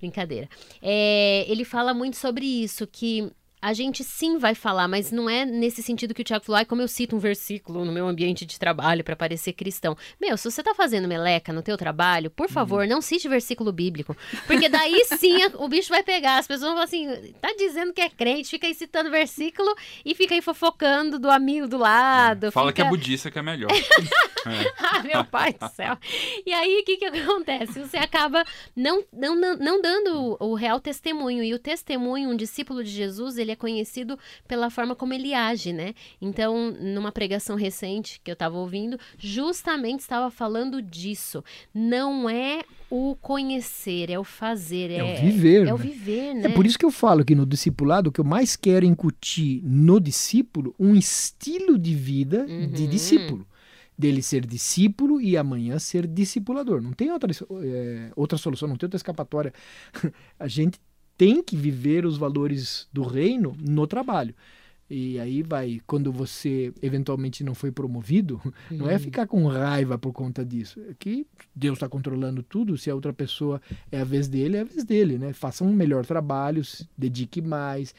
[0.00, 0.48] Brincadeira.
[0.80, 3.30] É, ele fala muito sobre isso, que
[3.64, 6.66] a gente sim vai falar, mas não é nesse sentido que o Tiago falou, ai,
[6.66, 9.96] como eu cito um versículo no meu ambiente de trabalho para parecer cristão.
[10.20, 14.14] Meu, se você tá fazendo meleca no teu trabalho, por favor, não cite versículo bíblico.
[14.46, 16.36] Porque daí sim o bicho vai pegar.
[16.36, 17.08] As pessoas vão falar assim,
[17.40, 19.74] tá dizendo que é crente, fica aí citando versículo
[20.04, 22.52] e fica aí fofocando do amigo do lado.
[22.52, 22.86] Fala que fica...
[22.86, 23.70] é budista que é melhor.
[24.46, 24.72] É.
[24.78, 25.96] Ah, meu pai do céu.
[26.44, 27.80] E aí, o que, que acontece?
[27.80, 28.44] Você acaba
[28.76, 31.42] não, não, não, dando o, o real testemunho.
[31.42, 35.72] E o testemunho, um discípulo de Jesus, ele é conhecido pela forma como ele age,
[35.72, 35.94] né?
[36.20, 41.42] Então, numa pregação recente que eu estava ouvindo, justamente estava falando disso.
[41.74, 44.90] Não é o conhecer, é o fazer.
[44.90, 45.82] É, É o viver, É o né?
[45.84, 46.44] viver, né?
[46.46, 49.60] É por isso que eu falo que no discipulado o que eu mais quero incutir
[49.64, 52.88] no discípulo um estilo de vida de Uhum.
[52.88, 53.46] discípulo.
[53.96, 56.82] Dele ser discípulo e amanhã ser discipulador.
[56.82, 57.30] Não tem outra,
[57.62, 59.52] é, outra solução, não tem outra escapatória.
[60.38, 60.80] A gente
[61.16, 64.34] tem que viver os valores do reino no trabalho.
[64.88, 70.12] E aí vai, quando você eventualmente não foi promovido, não é ficar com raiva por
[70.12, 70.80] conta disso.
[70.88, 72.76] É que Deus está controlando tudo.
[72.76, 75.32] Se a outra pessoa é a vez dele, é a vez dele, né?
[75.32, 77.94] Faça um melhor trabalho, se dedique mais.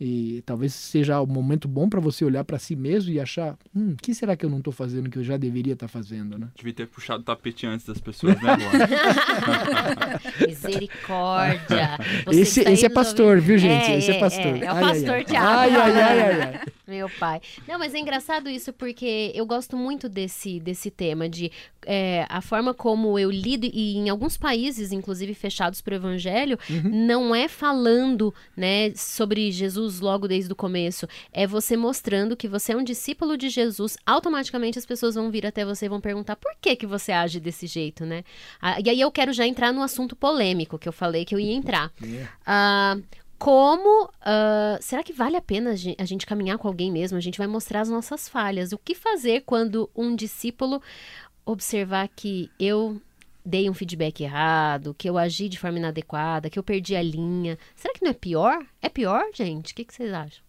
[0.00, 3.92] E talvez seja o momento bom para você olhar para si mesmo e achar: hum,
[3.92, 6.48] o que será que eu não estou fazendo que eu já deveria estar fazendo, né?
[6.56, 8.56] Devia ter puxado o tapete antes das pessoas, né?
[10.48, 11.98] Misericórdia.
[12.24, 13.90] Você Esse, esse é pastor, viu, gente?
[13.92, 14.56] esse é, é, pastor.
[14.56, 15.24] É, é o Ai, pastor ai.
[15.24, 15.46] Tiago.
[15.46, 16.60] Ai, ai, ai, ai, ai.
[16.90, 17.40] Meu pai.
[17.68, 21.52] Não, mas é engraçado isso porque eu gosto muito desse, desse tema de
[21.86, 26.58] é, a forma como eu lido, e em alguns países, inclusive fechados para o evangelho,
[26.68, 27.06] Uhum.
[27.06, 31.08] não é falando né, sobre Jesus logo desde o começo.
[31.32, 33.96] É você mostrando que você é um discípulo de Jesus.
[34.06, 37.40] Automaticamente as pessoas vão vir até você e vão perguntar por que, que você age
[37.40, 38.22] desse jeito, né?
[38.60, 41.40] Ah, e aí eu quero já entrar no assunto polêmico que eu falei que eu
[41.40, 41.90] ia entrar.
[42.46, 42.96] Ah,
[43.38, 44.10] como.
[44.20, 47.16] ah, será que vale a pena a gente caminhar com alguém mesmo?
[47.16, 48.72] A gente vai mostrar as nossas falhas.
[48.72, 50.82] O que fazer quando um discípulo
[51.44, 53.00] observar que eu
[53.44, 57.58] dei um feedback errado, que eu agi de forma inadequada, que eu perdi a linha?
[57.74, 58.58] Será que não é pior?
[58.82, 59.72] É pior, gente?
[59.72, 60.40] O que, que vocês acham?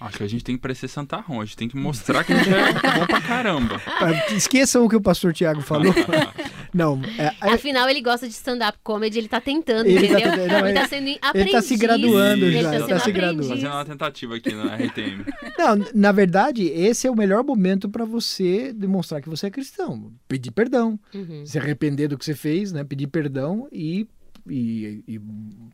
[0.00, 1.42] Acho que a gente tem que parecer Santarrão.
[1.42, 3.80] A gente tem que mostrar que a gente é bom pra caramba.
[3.86, 5.92] Ah, Esqueçam o que o pastor Tiago falou.
[6.72, 10.30] Não, é, é- Afinal, ele gosta de stand-up comedy, ele tá tentando, Ele tá entendeu?
[10.30, 11.52] tentando, não, ele tá ele- sendo ele aprendiz.
[11.52, 13.48] tá se graduando ele já, tá ele sendo tá se graduando.
[13.48, 15.24] Fazendo uma tentativa aqui na RTM.
[15.58, 20.12] Não, na verdade, esse é o melhor momento para você demonstrar que você é cristão.
[20.28, 21.44] Pedir perdão, Uhum.
[21.44, 22.82] se arrepender do que você fez, né?
[22.84, 24.06] Pedir perdão e
[24.48, 25.20] e, e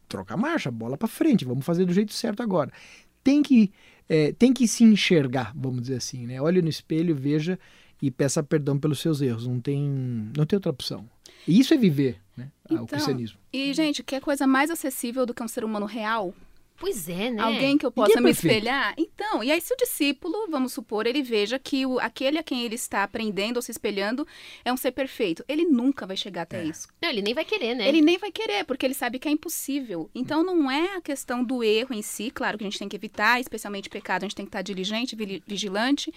[0.08, 2.70] troca a marcha, bola para frente, vamos fazer do jeito certo agora.
[3.22, 3.70] Tem que,
[4.08, 6.42] é, tem que se enxergar, vamos dizer assim, né?
[6.42, 7.58] Olhe no espelho, veja
[8.00, 9.46] e peça perdão pelos seus erros.
[9.46, 9.80] Não tem,
[10.36, 11.08] não tem outra opção.
[11.46, 12.50] E isso é viver, né?
[12.64, 13.38] Então, o cristianismo.
[13.52, 16.34] E, gente, que coisa mais acessível do que um ser humano real?
[16.78, 17.42] Pois é, né?
[17.42, 18.94] Alguém que eu possa é me espelhar?
[18.98, 22.64] Então, e aí se o discípulo, vamos supor, ele veja que o, aquele a quem
[22.64, 24.26] ele está aprendendo ou se espelhando
[24.64, 26.64] é um ser perfeito, ele nunca vai chegar até é.
[26.64, 26.88] isso.
[27.00, 27.88] Não, ele nem vai querer, né?
[27.88, 30.10] Ele nem vai querer, porque ele sabe que é impossível.
[30.14, 32.96] Então, não é a questão do erro em si, claro que a gente tem que
[32.96, 36.12] evitar, especialmente pecado, a gente tem que estar diligente, vigilante,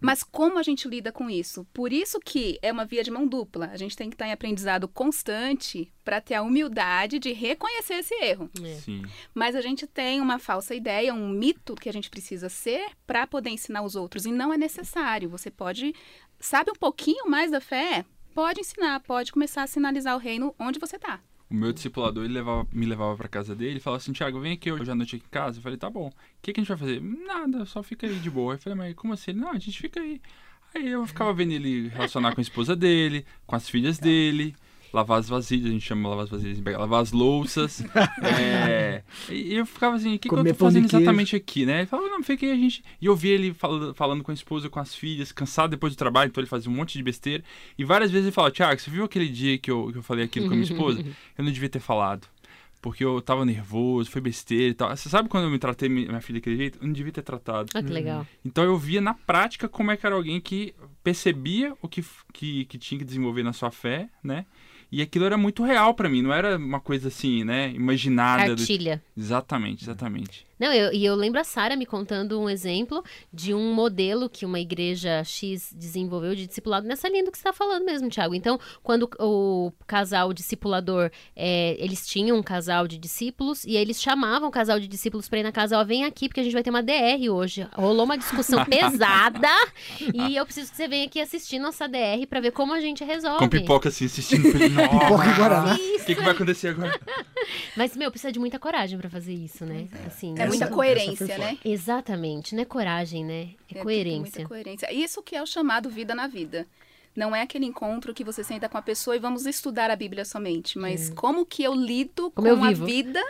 [0.00, 1.66] mas como a gente lida com isso?
[1.72, 3.66] Por isso que é uma via de mão dupla.
[3.72, 8.14] A gente tem que estar em aprendizado constante para ter a humildade de reconhecer esse
[8.14, 8.50] erro.
[8.64, 8.74] É.
[8.76, 9.02] Sim.
[9.34, 13.26] Mas a gente tem uma falsa ideia, um mito que a gente precisa ser para
[13.26, 14.24] poder ensinar os outros.
[14.24, 15.28] E não é necessário.
[15.28, 15.94] Você pode,
[16.38, 18.04] sabe um pouquinho mais da fé?
[18.34, 21.20] Pode ensinar, pode começar a sinalizar o reino onde você está.
[21.50, 24.52] O meu discipulador ele levava, me levava para casa dele e falava assim: Tiago, vem
[24.52, 25.58] aqui hoje à noite aqui em casa.
[25.58, 26.08] Eu falei: tá bom.
[26.08, 27.00] O que, que a gente vai fazer?
[27.00, 28.54] Nada, só fica aí de boa.
[28.54, 29.32] Eu falei: mas como assim?
[29.32, 30.20] Não, a gente fica aí.
[30.74, 34.54] Aí eu ficava vendo ele relacionar com a esposa dele, com as filhas dele
[34.92, 37.84] lavar as vasilhas, a gente chama lavar as vasilhas, lavar as louças.
[38.22, 41.80] é, e eu ficava assim, o que, que eu tô fazendo exatamente aqui, né?
[41.80, 42.82] Ele falava, não, fiquei a gente.
[43.00, 45.96] E eu vi ele falando, falando com a esposa, com as filhas, cansado depois do
[45.96, 47.44] trabalho, então ele fazia um monte de besteira.
[47.78, 50.24] E várias vezes ele falava, Tiago, você viu aquele dia que eu, que eu falei
[50.24, 51.00] aquilo com a minha esposa?
[51.38, 52.26] Eu não devia ter falado
[52.80, 54.96] porque eu tava nervoso, foi besteira e tal.
[54.96, 56.78] Você sabe quando eu me tratei minha filha daquele jeito?
[56.80, 57.68] Eu não devia ter tratado.
[57.74, 58.26] Ah, que legal.
[58.44, 60.74] Então eu via na prática como é que era alguém que
[61.04, 64.46] percebia o que, que, que tinha que desenvolver na sua fé, né?
[64.92, 68.56] E aquilo era muito real para mim, não era uma coisa assim, né, imaginada.
[68.56, 69.02] Cartilha.
[69.16, 69.20] Do...
[69.20, 70.49] Exatamente, exatamente.
[70.60, 74.44] Não, eu, e eu lembro a Sara me contando um exemplo de um modelo que
[74.44, 78.34] uma igreja X desenvolveu de discipulado nessa linha do que você está falando mesmo, Thiago.
[78.34, 84.50] Então, quando o casal discipulador, é, eles tinham um casal de discípulos e eles chamavam
[84.50, 86.62] o casal de discípulos para ir na casa, ó, vem aqui porque a gente vai
[86.62, 87.66] ter uma DR hoje.
[87.72, 89.48] Rolou uma discussão pesada
[90.12, 93.02] e eu preciso que você venha aqui assistir nossa DR para ver como a gente
[93.02, 93.38] resolve.
[93.38, 94.42] Com pipoca assim, assistindo.
[94.52, 95.74] pipoca agora.
[95.74, 97.00] O que, que vai acontecer agora?
[97.74, 99.88] Mas, meu, precisa de muita coragem para fazer isso, né?
[100.04, 100.06] É.
[100.06, 101.58] Assim, é muita coerência, né?
[101.64, 103.50] Exatamente, não é coragem, né?
[103.72, 104.40] É, é coerência.
[104.40, 104.92] Muita coerência.
[104.92, 106.66] Isso que é o chamado vida na vida.
[107.14, 110.24] Não é aquele encontro que você senta com a pessoa e vamos estudar a Bíblia
[110.24, 111.14] somente, mas é.
[111.14, 113.20] como que eu lido como com eu a vida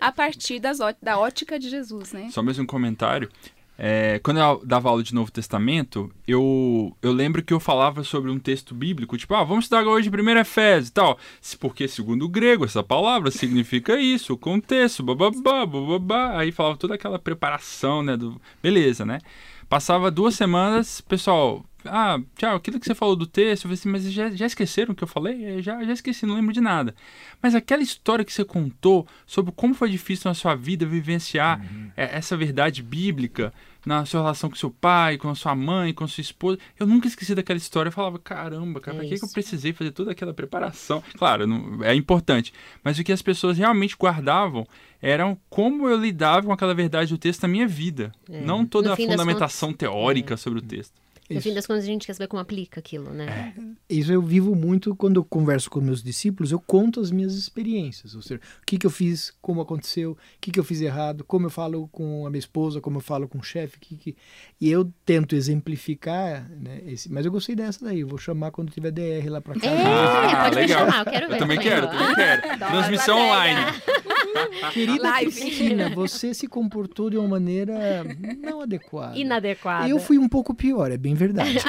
[0.00, 2.30] a partir das, da ótica de Jesus, né?
[2.32, 3.30] Só mais um comentário.
[3.80, 8.28] É, quando eu dava aula de Novo Testamento, eu, eu lembro que eu falava sobre
[8.28, 11.16] um texto bíblico, tipo, ah, vamos estudar hoje primeiro Efésios e tal.
[11.60, 16.36] Porque, segundo o grego, essa palavra significa isso, o contexto, bababá, bababá.
[16.36, 18.16] Aí falava toda aquela preparação, né?
[18.16, 18.40] Do...
[18.60, 19.20] Beleza, né?
[19.68, 23.88] Passava duas semanas, pessoal, ah, tchau, aquilo que você falou do texto, eu falei assim,
[23.88, 25.58] mas já, já esqueceram o que eu falei?
[25.58, 26.94] Eu já, já esqueci, não lembro de nada.
[27.40, 31.90] Mas aquela história que você contou sobre como foi difícil na sua vida vivenciar uhum.
[31.96, 33.52] essa verdade bíblica
[33.86, 36.86] na sua relação com seu pai, com a sua mãe, com a sua esposa, eu
[36.86, 37.88] nunca esqueci daquela história.
[37.88, 41.02] Eu falava, caramba, cara, é pra que, que eu precisei fazer toda aquela preparação?
[41.16, 42.52] Claro, não, é importante,
[42.84, 44.66] mas o que as pessoas realmente guardavam
[45.00, 48.40] eram como eu lidava com aquela verdade do texto na minha vida, é.
[48.42, 50.36] não toda a fundamentação contas, teórica é.
[50.36, 50.92] sobre o texto.
[51.30, 53.54] No fim das contas, a gente quer saber como aplica aquilo, né?
[53.56, 53.94] É.
[53.94, 58.14] Isso eu vivo muito quando eu converso com meus discípulos, eu conto as minhas experiências.
[58.14, 61.24] Ou seja, o que, que eu fiz, como aconteceu, o que, que eu fiz errado,
[61.24, 63.78] como eu falo com a minha esposa, como eu falo com o chefe.
[63.78, 64.16] Que, que...
[64.60, 66.80] E eu tento exemplificar, né?
[66.86, 67.12] Esse...
[67.12, 69.66] Mas eu gostei dessa daí, eu vou chamar quando tiver DR lá pra cá.
[69.66, 70.86] É, ah, pode legal.
[70.86, 71.34] me chamar, eu quero ver.
[71.34, 72.58] Eu também quero, também quero.
[72.58, 73.60] Transmissão online.
[74.72, 75.32] Querida Live.
[75.32, 78.04] Cristina, você se comportou de uma maneira
[78.38, 79.18] não adequada.
[79.18, 79.88] Inadequada.
[79.88, 81.58] Eu fui um pouco pior, é bem verdade.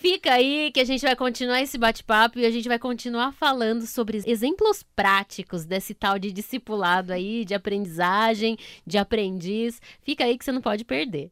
[0.00, 3.86] Fica aí que a gente vai continuar esse bate-papo e a gente vai continuar falando
[3.86, 9.80] sobre exemplos práticos desse tal de discipulado aí, de aprendizagem, de aprendiz.
[10.02, 11.30] Fica aí que você não pode perder.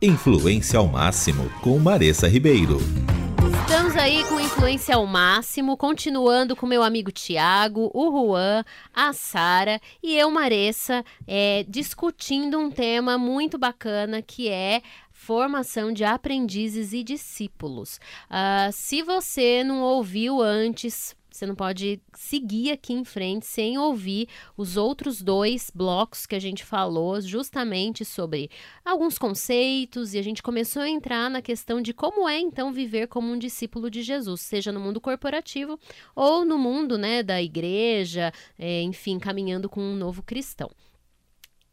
[0.00, 2.78] Influência ao máximo com Maressa Ribeiro.
[4.06, 8.64] Aí com influência ao máximo, continuando com meu amigo Tiago, o Juan,
[8.94, 16.04] a Sara e eu, Maressa, é, discutindo um tema muito bacana que é formação de
[16.04, 17.98] aprendizes e discípulos.
[18.30, 24.28] Uh, se você não ouviu antes, você não pode seguir aqui em frente sem ouvir
[24.56, 28.50] os outros dois blocos que a gente falou, justamente sobre
[28.84, 33.06] alguns conceitos, e a gente começou a entrar na questão de como é então viver
[33.08, 35.78] como um discípulo de Jesus, seja no mundo corporativo
[36.14, 40.70] ou no mundo né, da igreja, é, enfim, caminhando com um novo cristão.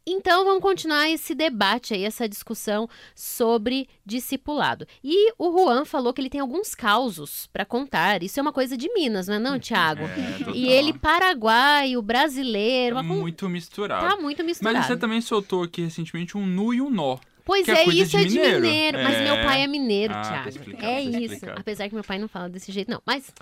[0.06, 4.86] Então vamos continuar esse debate aí, essa discussão sobre discipulado.
[5.02, 8.22] E o Juan falou que ele tem alguns causos para contar.
[8.22, 10.02] Isso é uma coisa de Minas, não é não, Tiago?
[10.04, 10.50] É.
[10.54, 14.08] E ele paraguaio, brasileiro, Tá muito misturado.
[14.08, 14.76] tá muito misturado.
[14.76, 17.16] Mas você também soltou aqui recentemente um nu e um nó.
[17.46, 18.60] Pois é é, isso de é de mineiro.
[18.62, 18.98] mineiro.
[19.02, 19.24] Mas É.
[19.24, 20.48] meu pai é mineiro, Ah, tá Thiago.
[20.48, 21.46] explicado, é tá isso.
[21.56, 23.02] Apesar que meu pai não fala desse jeito, não.
[23.06, 23.32] Mas.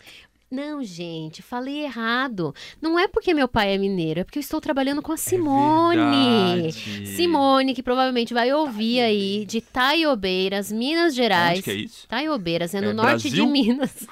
[0.53, 2.55] Não, gente, falei errado.
[2.79, 6.69] Não é porque meu pai é mineiro, é porque eu estou trabalhando com a Simone.
[6.69, 7.07] É.
[7.07, 11.53] Simone, que provavelmente vai ouvir aí, de Taiobeiras, Minas Gerais.
[11.59, 12.07] Onde que é isso?
[12.07, 13.47] Taiobeiras, é no É norte Brasil?
[13.47, 14.07] de Minas.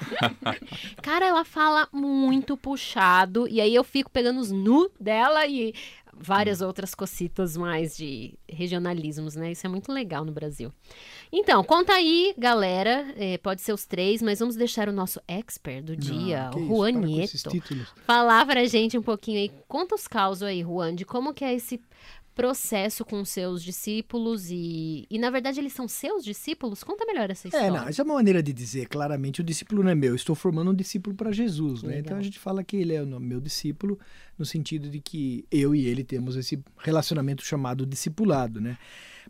[1.03, 5.75] Cara, ela fala muito puxado, e aí eu fico pegando os nu dela e
[6.21, 9.51] várias outras cocitas mais de regionalismos, né?
[9.51, 10.71] Isso é muito legal no Brasil.
[11.31, 13.13] Então, conta aí, galera.
[13.17, 16.67] é, pode ser os três, mas vamos deixar o nosso expert do dia, Não, o
[16.67, 17.37] Juan Nieto,
[18.05, 19.51] falar pra gente um pouquinho aí.
[19.67, 21.81] Conta os causos aí, Juan, de como que é esse
[22.33, 26.83] processo com seus discípulos e, e na verdade eles são seus discípulos?
[26.83, 27.65] Conta melhor essa história.
[27.67, 30.15] É, não, essa é uma maneira de dizer, claramente, o discípulo não é meu, eu
[30.15, 31.99] estou formando um discípulo para Jesus, né?
[31.99, 33.99] Então a gente fala que ele é o meu discípulo,
[34.37, 38.77] no sentido de que eu e ele temos esse relacionamento chamado discipulado, né?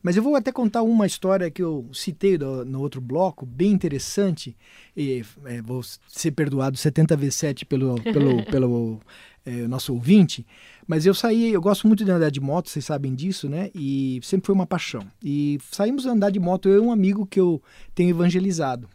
[0.03, 3.71] Mas eu vou até contar uma história que eu citei do- no outro bloco, bem
[3.71, 4.55] interessante,
[4.97, 8.99] e é, vou ser perdoado 70 vezes 7 pelo, pelo, pelo
[9.45, 10.45] é, nosso ouvinte,
[10.87, 13.69] mas eu saí, eu gosto muito de andar de moto, vocês sabem disso, né?
[13.73, 15.03] E sempre foi uma paixão.
[15.23, 17.61] E saímos a andar de moto, eu e um amigo que eu
[17.95, 18.89] tenho evangelizado,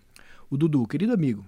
[0.50, 1.44] o Dudu, querido amigo.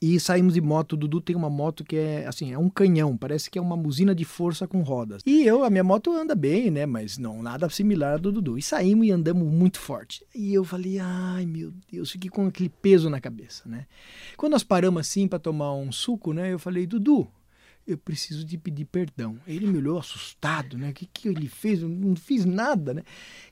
[0.00, 3.16] E saímos de moto, o Dudu tem uma moto que é assim, é um canhão,
[3.16, 5.22] parece que é uma usina de força com rodas.
[5.24, 8.58] E eu, a minha moto anda bem, né, mas não nada similar do Dudu.
[8.58, 10.24] E saímos e andamos muito forte.
[10.34, 13.86] E eu falei: "Ai, meu Deus, fiquei com aquele peso na cabeça, né?"
[14.36, 17.28] Quando nós paramos assim para tomar um suco, né, eu falei: "Dudu,
[17.86, 19.38] eu preciso de pedir perdão.
[19.46, 20.90] Ele me olhou assustado, né?
[20.90, 21.82] O que, que ele fez?
[21.82, 23.02] Eu não fiz nada, né?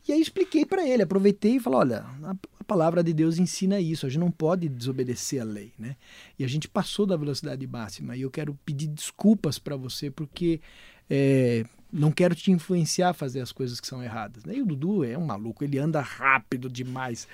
[0.07, 4.07] E aí expliquei para ele, aproveitei e falei: olha, a, palavra de Deus ensina isso,
[4.07, 5.97] a gente não pode desobedecer a lei, né?
[6.39, 10.61] E a gente passou da velocidade máxima e eu quero pedir desculpas para você porque
[11.09, 14.45] é, não quero te influenciar a fazer as coisas que são erradas.
[14.45, 14.55] né?
[14.55, 17.27] E o Dudu é um maluco, ele anda rápido demais.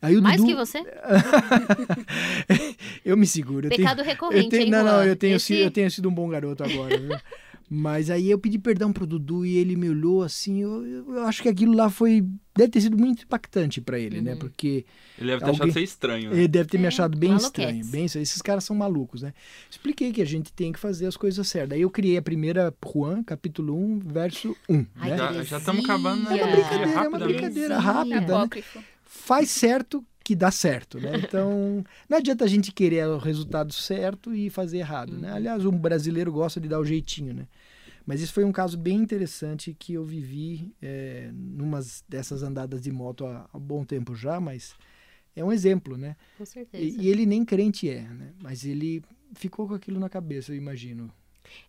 [0.00, 0.78] Aí o Mais Dudu, que você?
[3.04, 3.66] eu me seguro.
[3.66, 5.90] eu tenho- Pecado recorrente, eu tenho, hein, não, não, eu tenho, Esse- sido, eu tenho
[5.90, 7.10] sido um bom garoto agora, viu?
[7.70, 11.42] Mas aí eu pedi perdão pro Dudu e ele me olhou assim, eu, eu- acho
[11.42, 12.24] que aquilo lá foi,
[12.56, 14.32] deve ter sido muito impactante para ele, né?
[14.32, 14.38] Uhum.
[14.38, 14.86] Porque
[15.18, 16.30] Ele deve ter Alguém- achado ser estranho.
[16.30, 16.36] né?
[16.38, 19.34] ele deve ter me É, achado bem estranho, bem esses caras são malucos, né?
[19.70, 21.76] Expliquei que a gente tem que fazer as coisas certas.
[21.76, 25.16] Aí eu criei a primeira Juan, capítulo 1, verso 1, Ai, né?
[25.44, 28.62] Já- estamos acabando na É uma brincadeira, é uma brincadeira rápida, né?
[29.08, 31.12] Faz certo que dá certo, né?
[31.24, 35.32] Então, não adianta a gente querer o resultado certo e fazer errado, né?
[35.32, 37.48] Aliás, um brasileiro gosta de dar o jeitinho, né?
[38.04, 42.92] Mas isso foi um caso bem interessante que eu vivi é, numas dessas andadas de
[42.92, 44.74] moto há, há bom tempo já, mas
[45.34, 46.14] é um exemplo, né?
[46.36, 46.82] Com certeza.
[46.82, 48.32] E, e ele nem crente é, né?
[48.42, 49.02] Mas ele
[49.34, 51.10] ficou com aquilo na cabeça, eu imagino.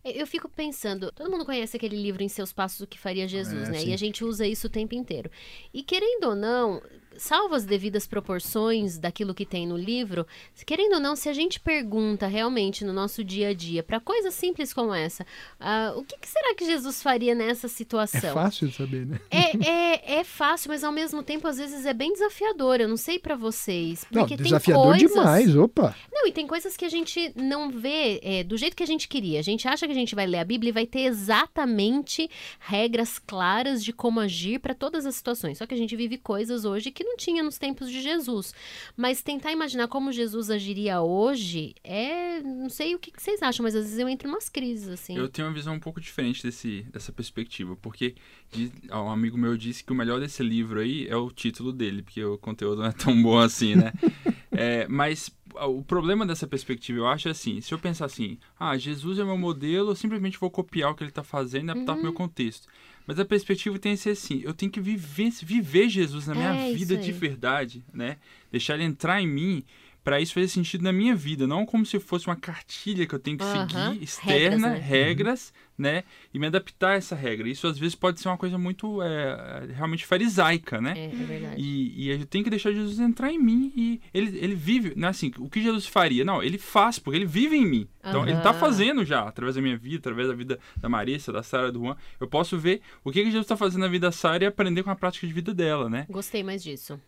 [0.04, 3.68] Eu fico pensando, todo mundo conhece aquele livro Em Seus Passos o que faria Jesus,
[3.68, 3.78] É, né?
[3.78, 3.88] sim.
[3.90, 5.30] E a gente usa isso o tempo inteiro.
[5.72, 6.82] E querendo ou não,
[7.20, 10.26] salvo as devidas proporções daquilo que tem no livro,
[10.66, 14.34] querendo ou não, se a gente pergunta realmente no nosso dia a dia, para coisas
[14.34, 15.26] simples como essa,
[15.58, 18.34] ah, o que, que será que Jesus faria nessa É situação?
[18.34, 19.20] fácil de saber, né?
[19.30, 22.80] É, é, é fácil, mas ao mesmo tempo, às vezes é bem desafiador.
[22.80, 24.06] Eu não sei pra vocês.
[24.10, 25.10] Não, Porque tem desafiador coisas...
[25.10, 25.94] demais, opa!
[26.12, 29.08] Não, e tem coisas que a gente não vê é, do jeito que a gente
[29.08, 29.38] queria.
[29.38, 33.18] A gente acha que a gente vai ler a Bíblia e vai ter exatamente regras
[33.18, 35.58] claras de como agir para todas as situações.
[35.58, 38.52] Só que a gente vive coisas hoje que não tinha nos tempos de Jesus.
[38.96, 42.40] Mas tentar imaginar como Jesus agiria hoje é.
[42.42, 44.88] Não sei o que, que vocês acham, mas às vezes eu entro em umas crises,
[44.88, 45.16] assim.
[45.16, 48.14] Eu tenho uma visão um pouco diferente desse, dessa perspectiva, porque
[48.50, 51.72] diz- ó, um amigo meu disse que o melhor desse livro aí é o título
[51.72, 53.92] dele, porque o conteúdo não é tão bom assim, né?
[54.52, 55.30] É, mas
[55.68, 59.24] o problema dessa perspectiva, eu acho, é assim, se eu pensar assim, ah, Jesus é
[59.24, 62.02] meu modelo, eu simplesmente vou copiar o que ele está fazendo e adaptar para o
[62.02, 62.66] meu contexto.
[63.06, 66.52] Mas a perspectiva tem que ser assim, eu tenho que viver, viver Jesus na minha
[66.54, 68.18] É, vida de verdade, né?
[68.52, 69.64] Deixar ele entrar em mim
[70.02, 73.18] para isso fazer sentido na minha vida, não como se fosse uma cartilha que eu
[73.18, 73.92] tenho que Aham.
[73.92, 74.78] seguir, externa, Regras, né?
[74.78, 76.04] regras, né?
[76.32, 77.48] E me adaptar a essa regra.
[77.48, 80.94] Isso às vezes pode ser uma coisa muito é, realmente farisaica, né?
[80.96, 81.60] É, é verdade.
[81.60, 85.08] E, e eu tenho que deixar Jesus entrar em mim e ele, ele vive, não
[85.08, 86.24] é assim, o que Jesus faria?
[86.24, 87.88] Não, ele faz, porque ele vive em mim.
[88.00, 88.58] Então, ele tá Aham.
[88.58, 91.96] fazendo já, através da minha vida, através da vida da Marissa, da Sara, do Juan.
[92.18, 94.82] Eu posso ver o que, que Jesus tá fazendo na vida da Sara e aprender
[94.82, 96.06] com a prática de vida dela, né?
[96.08, 97.00] Gostei mais disso.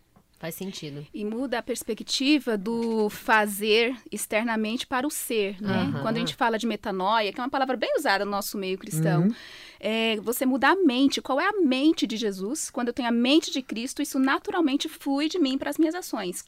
[0.43, 1.07] Faz sentido.
[1.13, 5.83] E muda a perspectiva do fazer externamente para o ser, né?
[5.83, 6.01] Aham.
[6.01, 8.77] Quando a gente fala de metanoia, que é uma palavra bem usada no nosso meio
[8.77, 9.35] cristão, Uhum.
[9.79, 11.21] é você mudar a mente.
[11.21, 12.69] Qual é a mente de Jesus?
[12.69, 15.95] Quando eu tenho a mente de Cristo, isso naturalmente flui de mim para as minhas
[15.95, 16.43] ações.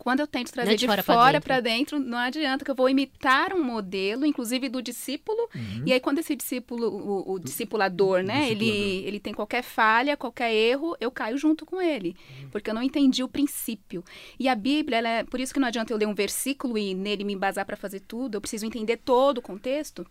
[0.00, 1.46] Quando eu tento trazer é de, de fora fora dentro.
[1.46, 5.38] para dentro, não adianta que eu vou imitar um modelo, inclusive do discípulo.
[5.54, 5.82] Uhum.
[5.84, 9.08] E aí, quando esse discípulo, o, o discipulador, né, Ele, discipulador.
[9.08, 12.16] ele tem qualquer falha, qualquer erro, eu caio junto com ele.
[12.50, 14.02] Porque eu não entendi o princípio.
[14.38, 16.94] E a Bíblia, ela é, por isso que não adianta eu ler um versículo e
[16.94, 20.06] nele me embasar para fazer tudo, eu preciso entender todo o contexto.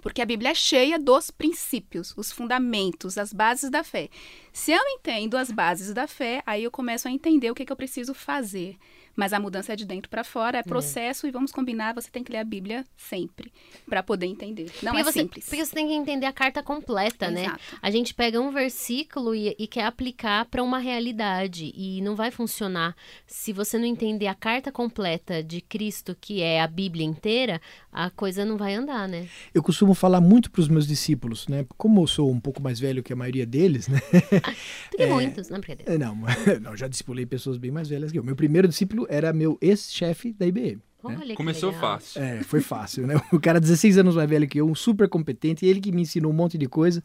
[0.00, 4.08] Porque a Bíblia é cheia dos princípios, os fundamentos, as bases da fé.
[4.52, 7.72] Se eu entendo as bases da fé, aí eu começo a entender o que, que
[7.72, 8.76] eu preciso fazer.
[9.18, 12.22] Mas a mudança é de dentro para fora, é processo e vamos combinar, você tem
[12.22, 13.52] que ler a Bíblia sempre
[13.84, 14.70] para poder entender.
[14.80, 15.44] Não porque é você, simples.
[15.44, 17.46] Porque você tem que entender a carta completa, né?
[17.46, 17.60] Exato.
[17.82, 22.30] A gente pega um versículo e, e quer aplicar para uma realidade e não vai
[22.30, 22.94] funcionar
[23.26, 27.60] se você não entender a carta completa de Cristo, que é a Bíblia inteira,
[27.92, 29.26] a coisa não vai andar, né?
[29.52, 31.66] Eu costumo falar muito para os meus discípulos, né?
[31.76, 33.98] Como eu sou um pouco mais velho que a maioria deles, né?
[34.96, 35.92] Tem muitos, não brincadeira.
[35.92, 36.16] É, Não,
[36.62, 38.22] não, já discipulei pessoas bem mais velhas que eu.
[38.22, 40.80] Meu primeiro discípulo era meu ex-chefe da IBM.
[41.00, 41.92] Que Começou legal.
[41.92, 42.20] fácil.
[42.20, 43.14] É, foi fácil, né?
[43.32, 46.32] O cara 16 anos mais velho que eu, um super competente, ele que me ensinou
[46.32, 47.02] um monte de coisa.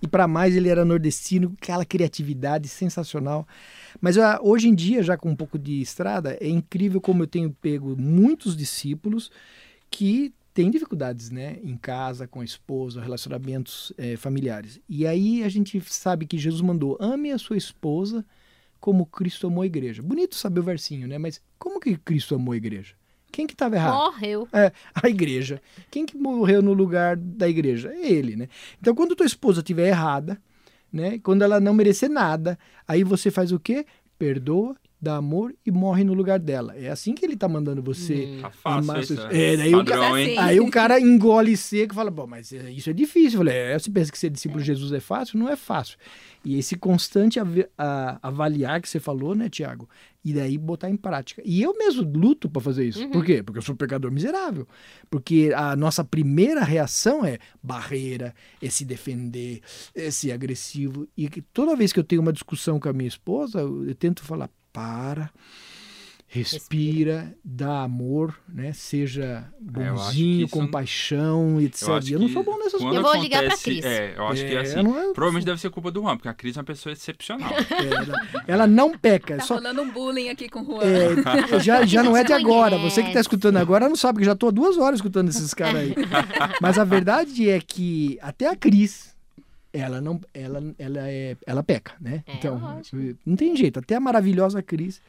[0.00, 3.46] E para mais ele era nordestino, aquela criatividade sensacional.
[4.00, 7.26] Mas ah, hoje em dia, já com um pouco de estrada, é incrível como eu
[7.26, 9.28] tenho pego muitos discípulos
[9.90, 11.58] que têm dificuldades, né?
[11.64, 14.80] Em casa, com a esposa, relacionamentos eh, familiares.
[14.88, 18.24] E aí a gente sabe que Jesus mandou: ame a sua esposa
[18.82, 20.02] como Cristo amou a igreja.
[20.02, 21.16] Bonito saber o versinho, né?
[21.16, 22.94] Mas como que Cristo amou a igreja?
[23.30, 23.94] Quem que estava errado?
[23.94, 24.48] Morreu.
[24.52, 25.62] É, a igreja.
[25.88, 27.94] Quem que morreu no lugar da igreja?
[27.94, 28.48] É ele, né?
[28.80, 30.36] Então, quando tua esposa estiver errada,
[30.92, 31.20] né?
[31.22, 33.86] Quando ela não merecer nada, aí você faz o quê?
[34.18, 36.76] Perdoa, dá amor e morre no lugar dela.
[36.76, 39.16] É assim que ele tá mandando você Tá fácil amar isso.
[39.16, 40.38] seus- É, daí o Padrão, cara- hein?
[40.38, 43.40] Aí o cara engole seco e fala, bom, mas é, isso é difícil.
[43.40, 45.38] Eu falei, é, você pensa que ser discípulo de Jesus é fácil?
[45.40, 45.98] Não é fácil.
[46.44, 49.88] E esse constante ave- a- avaliar que você falou, né, Tiago?
[50.24, 51.42] E daí botar em prática.
[51.44, 53.08] E eu mesmo luto para fazer isso.
[53.08, 53.42] Por quê?
[53.42, 54.68] Porque eu sou um pecador miserável.
[55.10, 58.32] Porque a nossa primeira reação é barreira,
[58.62, 59.60] é se defender,
[59.94, 61.08] é ser agressivo.
[61.16, 64.22] E toda vez que eu tenho uma discussão com a minha esposa, eu, eu tento
[64.22, 65.30] falar, para,
[66.26, 68.72] respira, dá amor, né?
[68.72, 69.44] Seja
[69.76, 71.88] É, bonzinho, compaixão, etc.
[71.88, 73.84] Eu, Eu não sou bom nessas quando Eu vou ligar pra acontece- Cris.
[73.84, 76.28] É, eu acho que É, assim, não é- provavelmente deve ser culpa do Juan, porque
[76.28, 77.50] a Cris é uma pessoa excepcional.
[77.70, 79.36] Ela, ela não peca.
[79.36, 80.80] Tá só, rolando um bullying aqui com o Juan.
[80.84, 82.78] é, já, já não é de agora.
[82.78, 85.52] Você que está escutando agora não sabe que já estou há duas horas escutando esses
[85.52, 85.94] caras aí.
[86.62, 89.11] Mas a verdade é que até a Cris,
[89.72, 92.22] ela não, ela, ela é, ela peca, né?
[92.26, 93.18] É, então lógico.
[93.24, 93.78] não tem jeito.
[93.78, 95.00] Até a maravilhosa Cris,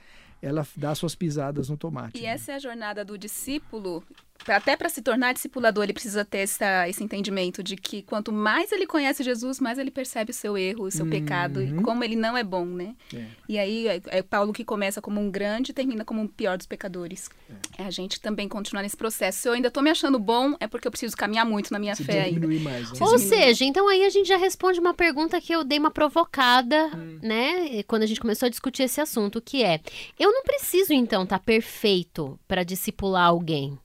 [0.42, 2.20] ela dá suas pisadas no tomate.
[2.20, 4.04] E essa é a jornada do discípulo.
[4.48, 8.72] Até para se tornar discipulador, ele precisa ter essa, esse entendimento de que quanto mais
[8.72, 12.16] ele conhece Jesus, mais ele percebe o seu erro, o seu pecado e como ele
[12.16, 12.96] não é bom, né?
[13.14, 13.26] É.
[13.48, 16.58] E aí é, é Paulo que começa como um grande e termina como um pior
[16.58, 17.30] dos pecadores.
[17.78, 17.84] É.
[17.84, 19.40] a gente também continuar nesse processo.
[19.40, 21.96] Se eu ainda tô me achando bom, é porque eu preciso caminhar muito na minha
[21.96, 22.40] Se fé ainda.
[22.40, 22.92] diminuir mais.
[22.92, 22.98] né?
[23.02, 23.20] Ou diminuir.
[23.44, 27.20] seja, então aí a gente já responde uma pergunta que eu dei uma provocada, Hum.
[27.22, 27.84] né?
[27.84, 29.80] Quando a gente começou a discutir esse assunto, que é:
[30.20, 33.78] eu não preciso então estar perfeito para discipular alguém.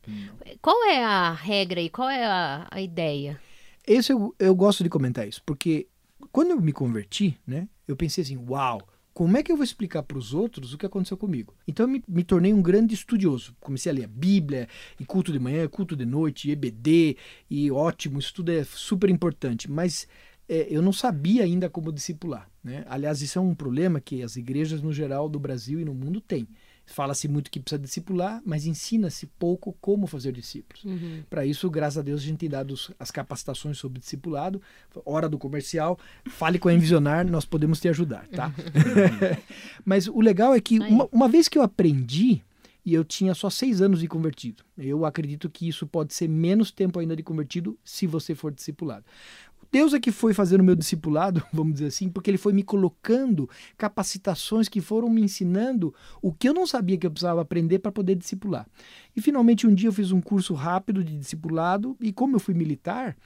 [0.60, 3.40] Qual é a regra e qual é a, a ideia?
[3.86, 5.88] Esse eu, eu gosto de comentar isso, porque
[6.30, 10.04] quando eu me converti, né, eu pensei assim, uau, como é que eu vou explicar
[10.04, 11.52] para os outros o que aconteceu comigo?
[11.66, 13.56] Então eu me, me tornei um grande estudioso.
[13.58, 14.68] Comecei a ler a Bíblia,
[15.00, 17.16] e culto de manhã, culto de noite, EBD,
[17.50, 20.06] e ótimo, isso tudo é super importante, mas
[20.48, 22.48] é, eu não sabia ainda como discipular.
[22.62, 22.84] Né?
[22.88, 26.20] Aliás, isso é um problema que as igrejas no geral do Brasil e no mundo
[26.20, 26.46] têm.
[26.88, 30.82] Fala-se muito que precisa discipular, mas ensina-se pouco como fazer discípulos.
[31.28, 34.60] Para isso, graças a Deus, a gente tem dado as capacitações sobre discipulado.
[35.04, 38.52] Hora do comercial, fale com a Envisionar, nós podemos te ajudar, tá?
[39.84, 42.42] Mas o legal é que uma, uma vez que eu aprendi,
[42.84, 46.70] e eu tinha só seis anos de convertido, eu acredito que isso pode ser menos
[46.70, 49.04] tempo ainda de convertido se você for discipulado.
[49.70, 52.62] Deus é que foi fazendo o meu discipulado, vamos dizer assim, porque ele foi me
[52.62, 57.78] colocando capacitações que foram me ensinando o que eu não sabia que eu precisava aprender
[57.78, 58.66] para poder discipular.
[59.16, 62.54] E finalmente um dia eu fiz um curso rápido de discipulado e como eu fui
[62.54, 63.16] militar,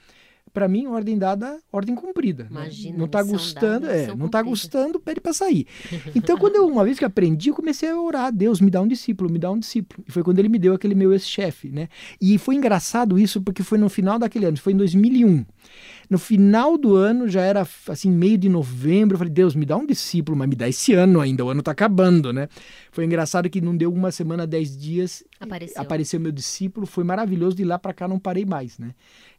[0.53, 2.43] para mim, ordem dada, ordem cumprida.
[2.43, 2.49] né?
[2.51, 4.43] Imagina, não tá missão gostando, dada, é, não tá cumprida.
[4.43, 5.65] gostando, pede para sair.
[6.15, 8.87] Então, quando eu, uma vez que aprendi, eu comecei a orar, Deus, me dá um
[8.87, 10.03] discípulo, me dá um discípulo.
[10.07, 11.89] E foi quando ele me deu aquele meu ex-chefe, né?
[12.21, 15.43] E foi engraçado isso, porque foi no final daquele ano, foi em 2001.
[16.13, 19.75] No final do ano, já era assim, meio de novembro, eu falei, Deus, me dá
[19.75, 22.47] um discípulo, mas me dá esse ano ainda, o ano tá acabando, né?
[22.91, 25.81] Foi engraçado que não deu uma semana, dez dias, Apareceu.
[25.81, 28.91] apareceu meu discípulo, foi maravilhoso, de lá para cá não parei mais, né?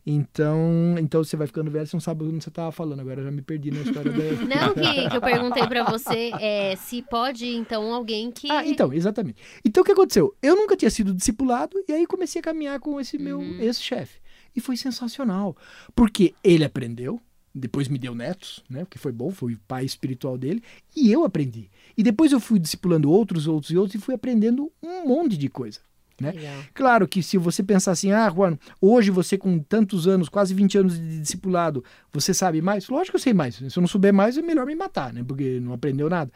[0.04, 3.24] Então, então você vai ficando velho, você não sabe onde você tava falando, agora eu
[3.26, 4.18] já me perdi na história da...
[4.44, 8.50] Não, que, que eu perguntei pra você é se pode, então, alguém que.
[8.50, 9.40] Ah, então, exatamente.
[9.64, 10.34] Então o que aconteceu?
[10.42, 13.60] Eu nunca tinha sido discipulado e aí comecei a caminhar com esse meu Uhum.
[13.60, 14.23] ex-chefe.
[14.55, 15.57] E foi sensacional,
[15.94, 17.20] porque ele aprendeu,
[17.55, 18.80] depois me deu netos, né?
[18.80, 20.62] Porque foi bom, foi o pai espiritual dele,
[20.94, 21.70] e eu aprendi.
[21.96, 25.48] E depois eu fui discipulando outros, outros e outros e fui aprendendo um monte de
[25.48, 25.80] coisa.
[26.20, 26.30] né?
[26.32, 26.62] Legal.
[26.72, 30.78] Claro que se você pensar assim, ah, Juan, hoje você com tantos anos, quase 20
[30.78, 32.88] anos de discipulado, você sabe mais?
[32.88, 33.57] Lógico que eu sei mais.
[33.57, 35.24] Se eu não souber mais, é melhor me matar, né?
[35.26, 36.32] Porque não aprendeu nada.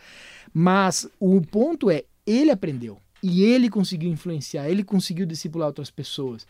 [0.52, 2.98] Mas o ponto é, ele aprendeu.
[3.22, 6.46] E ele conseguiu influenciar, ele conseguiu discipular outras pessoas.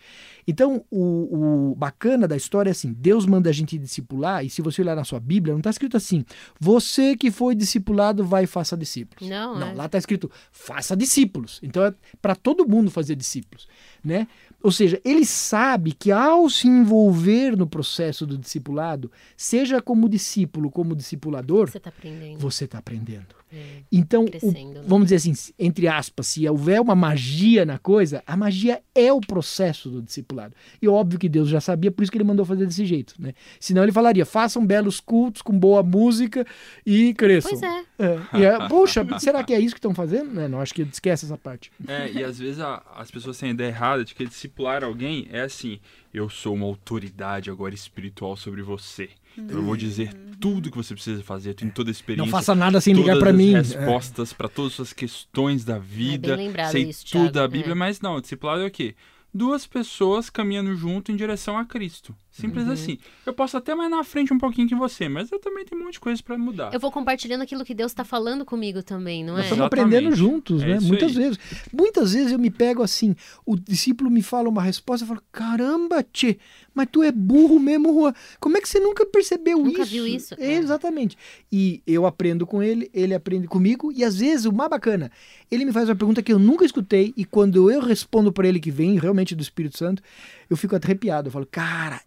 [0.47, 4.61] Então, o, o bacana da história é assim: Deus manda a gente discipular, e se
[4.61, 6.25] você olhar na sua Bíblia, não está escrito assim,
[6.61, 9.29] você que foi discipulado, vai e faça discípulos.
[9.29, 9.75] Não, Não, é.
[9.75, 11.59] lá está escrito, faça discípulos.
[11.63, 13.67] Então é para todo mundo fazer discípulos,
[14.05, 14.27] né?
[14.61, 20.69] Ou seja, ele sabe que ao se envolver no processo do discipulado, seja como discípulo,
[20.71, 22.39] como discipulador, Você tá aprendendo.
[22.41, 23.39] você está aprendendo.
[23.53, 24.83] É, Então, o- né?
[24.87, 29.21] vamos dizer assim, entre aspas, se houver uma magia na coisa, a magia é o
[29.21, 30.55] processo do discipulado.
[30.83, 33.33] E óbvio que Deus já sabia, por isso que ele mandou fazer desse jeito, né?
[33.61, 36.45] Senão ele falaria, façam belos cultos com boa música
[36.85, 37.53] e cresçam.
[37.53, 37.85] Pois é.
[37.99, 40.31] É, e é, poxa, será que é isso que estão fazendo?
[40.33, 41.71] Né, não, acho que esquece essa parte.
[41.87, 45.27] É, e às vezes a- as pessoas têm a ideia errada de que discipular alguém
[45.33, 45.81] é assim:
[46.15, 49.11] eu sou uma autoridade agora espiritual sobre você.
[49.37, 52.25] Então eu vou dizer tudo que você precisa fazer, eu tenho toda a experiência.
[52.25, 53.55] Não faça nada sem ligar para as mim.
[53.55, 53.59] É.
[53.59, 56.37] respostas para todas as suas questões da vida.
[56.37, 57.75] lembrado sei isso, tudo Thiago, da Bíblia, é.
[57.75, 58.95] mas não, discipulado é o quê?
[59.33, 62.15] Duas pessoas caminhando junto em direção a Cristo.
[62.39, 62.73] Simples Uhum.
[62.73, 62.99] assim.
[63.27, 65.85] Eu posso até mais na frente um pouquinho que você, mas eu também tenho um
[65.85, 66.73] monte de coisa para mudar.
[66.73, 69.45] Eu vou compartilhando aquilo que Deus tá falando comigo também, não Nós é?
[69.45, 69.89] estamos Exatamente.
[69.97, 70.79] aprendendo juntos, É né?
[70.81, 71.17] Muitas aí.
[71.17, 71.39] vezes.
[71.73, 73.15] Muitas vezes eu me pego assim,
[73.45, 76.39] o discípulo me fala uma resposta, eu falo, caramba, tchê,
[76.75, 78.13] mas tu é burro mesmo, Juan.
[78.39, 79.91] Como é que você nunca percebeu Nunca isso?
[79.91, 80.35] viu isso?
[80.39, 80.59] É, É.
[80.59, 81.17] Exatamente.
[81.51, 85.11] E eu aprendo com ele, ele aprende comigo, e às vezes o mais bacana,
[85.51, 88.61] ele me faz uma pergunta que eu nunca escutei, e quando eu respondo para ele
[88.61, 90.03] que vem realmente do Espírito Santo,
[90.49, 91.29] eu fico arrepiado.
[91.29, 92.01] Eu falo, cara,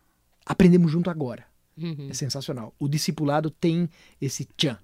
[0.46, 1.46] aprendemos junto agora.
[1.78, 2.74] Uhum, É sensacional.
[2.80, 3.90] O discipulado tem
[4.22, 4.78] esse tchan.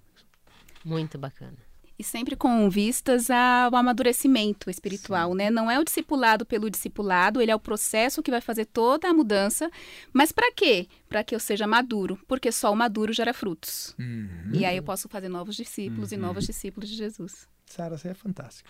[0.84, 1.58] Muito bacana.
[2.00, 5.50] E sempre com vistas ao amadurecimento espiritual, né?
[5.50, 9.14] Não é o discipulado pelo discipulado, ele é o processo que vai fazer toda a
[9.14, 9.70] mudança.
[10.14, 10.88] Mas para quê?
[11.10, 13.96] Para que eu seja maduro, porque só o maduro gera frutos.
[14.54, 17.48] E aí eu posso fazer novos discípulos e novos discípulos de Jesus.
[17.66, 18.70] Sara, você é fantástica.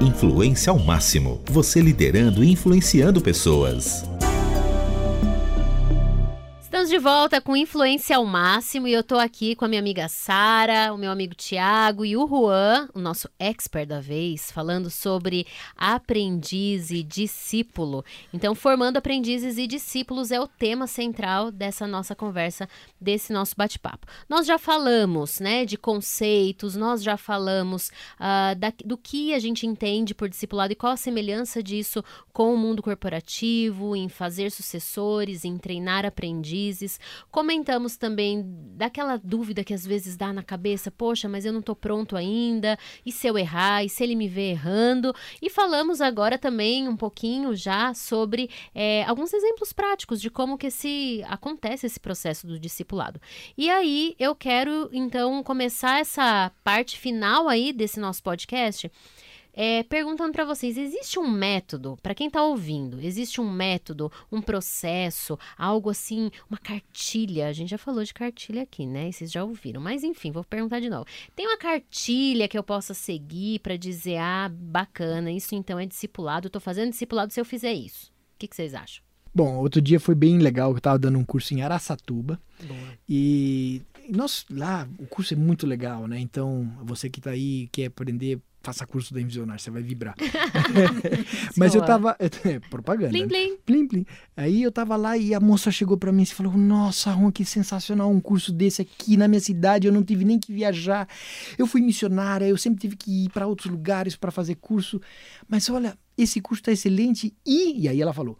[0.00, 1.42] Influência ao máximo.
[1.46, 4.02] Você liderando e influenciando pessoas.
[6.72, 10.08] Estamos de volta com Influência ao Máximo e eu tô aqui com a minha amiga
[10.08, 15.46] Sara, o meu amigo Tiago e o Juan, o nosso expert da vez, falando sobre
[15.76, 18.02] aprendiz e discípulo.
[18.32, 22.66] Então, formando aprendizes e discípulos é o tema central dessa nossa conversa,
[22.98, 24.06] desse nosso bate-papo.
[24.26, 29.66] Nós já falamos, né, de conceitos, nós já falamos ah, da- do que a gente
[29.66, 32.02] entende por discipulado e qual a semelhança disso
[32.32, 36.61] com o mundo corporativo, em fazer sucessores, em treinar aprendizes.
[37.30, 38.44] Comentamos também
[38.76, 42.78] daquela dúvida que às vezes dá na cabeça, poxa, mas eu não tô pronto ainda,
[43.04, 45.14] e se eu errar, e se ele me vê errando?
[45.40, 50.68] E falamos agora também um pouquinho já sobre é, alguns exemplos práticos de como que
[50.68, 53.20] esse, acontece esse processo do discipulado.
[53.56, 58.90] E aí eu quero então começar essa parte final aí desse nosso podcast
[59.52, 64.40] é, perguntando para vocês: existe um método, para quem está ouvindo, existe um método, um
[64.40, 67.48] processo, algo assim, uma cartilha?
[67.48, 69.08] A gente já falou de cartilha aqui, né?
[69.08, 71.06] E vocês já ouviram, mas enfim, vou perguntar de novo.
[71.36, 76.46] Tem uma cartilha que eu possa seguir para dizer: ah, bacana, isso então é discipulado,
[76.46, 78.10] eu tô fazendo discipulado se eu fizer isso?
[78.34, 79.02] O que, que vocês acham?
[79.34, 82.98] Bom, outro dia foi bem legal, eu estava dando um curso em Araçatuba Boa.
[83.08, 83.80] e
[84.10, 86.18] nós lá, o curso é muito legal, né?
[86.18, 90.14] Então, você que tá aí quer aprender, faça curso da Invisionária, você vai vibrar.
[91.56, 93.10] Mas eu tava, é, propaganda.
[93.10, 93.28] Plim, né?
[93.28, 93.56] plim.
[93.64, 94.06] Plim, plim.
[94.36, 97.44] Aí eu tava lá e a moça chegou pra mim e falou: Nossa, Ron, que
[97.44, 99.86] sensacional um curso desse aqui na minha cidade.
[99.86, 101.08] Eu não tive nem que viajar.
[101.58, 105.00] Eu fui missionária, eu sempre tive que ir para outros lugares para fazer curso.
[105.48, 107.34] Mas olha, esse curso tá excelente.
[107.46, 108.38] E, e aí ela falou: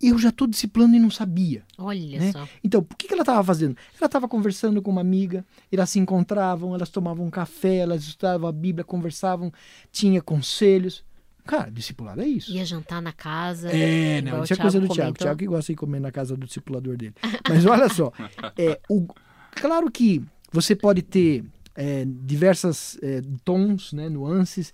[0.00, 1.62] eu já estou discipulando e não sabia.
[1.78, 2.32] Olha né?
[2.32, 2.46] só.
[2.62, 3.76] Então, por que, que ela estava fazendo?
[3.98, 8.52] Ela estava conversando com uma amiga, elas se encontravam, elas tomavam café, elas estudavam a
[8.52, 9.52] Bíblia, conversavam,
[9.90, 11.04] tinha conselhos.
[11.44, 12.52] Cara, discipulado é isso.
[12.52, 13.70] Ia jantar na casa.
[13.70, 15.16] É, não, o isso é coisa do Tiago.
[15.16, 17.14] Tiago que gosta de comer na casa do discipulador dele.
[17.48, 18.12] Mas olha só,
[18.56, 19.06] é, o,
[19.52, 24.72] claro que você pode ter é, diversas é, tons, né, nuances,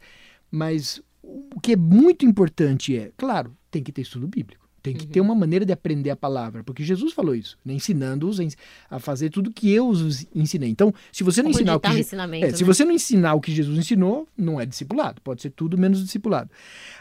[0.51, 4.60] mas o que é muito importante é, claro, tem que ter estudo bíblico.
[4.83, 5.11] Tem que Uhum.
[5.11, 8.39] ter uma maneira de aprender a palavra, porque Jesus falou isso, né, ensinando-os
[8.91, 10.70] a fazer tudo que eu os ensinei.
[10.70, 12.66] Então, se você não Onde ensinar o que o é, se né?
[12.66, 15.20] você não ensinar o que Jesus ensinou, não é discipulado.
[15.20, 16.51] Pode ser tudo menos discipulado.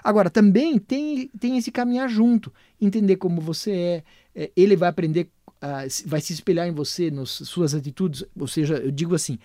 [0.04, 2.52] Agora, também tem, tem esse caminhar junto.
[2.82, 4.04] Entender como você é.
[4.36, 5.30] é, ele vai aprender,
[5.62, 8.24] ah, se- vai se espelhar em você, nas suas atitudes.
[8.38, 9.38] Ou seja, eu digo assim.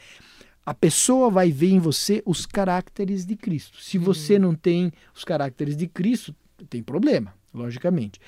[0.66, 3.78] A pessoa vai ver em você os caracteres de Cristo.
[3.82, 4.04] Se Uhum.
[4.04, 6.34] você não tem os caracteres de Cristo,
[6.70, 8.20] tem problema, logicamente.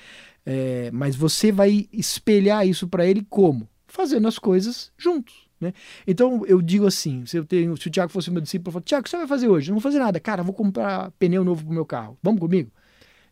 [0.45, 3.67] É, mas você vai espelhar isso para ele como?
[3.87, 5.45] Fazendo as coisas juntos.
[5.59, 5.73] Né?
[6.05, 8.85] Então eu digo assim: se, eu tenho, se o Tiago fosse meu discípulo, eu falo,
[8.85, 9.69] Tiago, o que você vai fazer hoje?
[9.69, 10.19] Eu Não vou fazer nada.
[10.19, 12.17] Cara, vou comprar pneu novo pro meu carro.
[12.21, 12.71] Vamos comigo?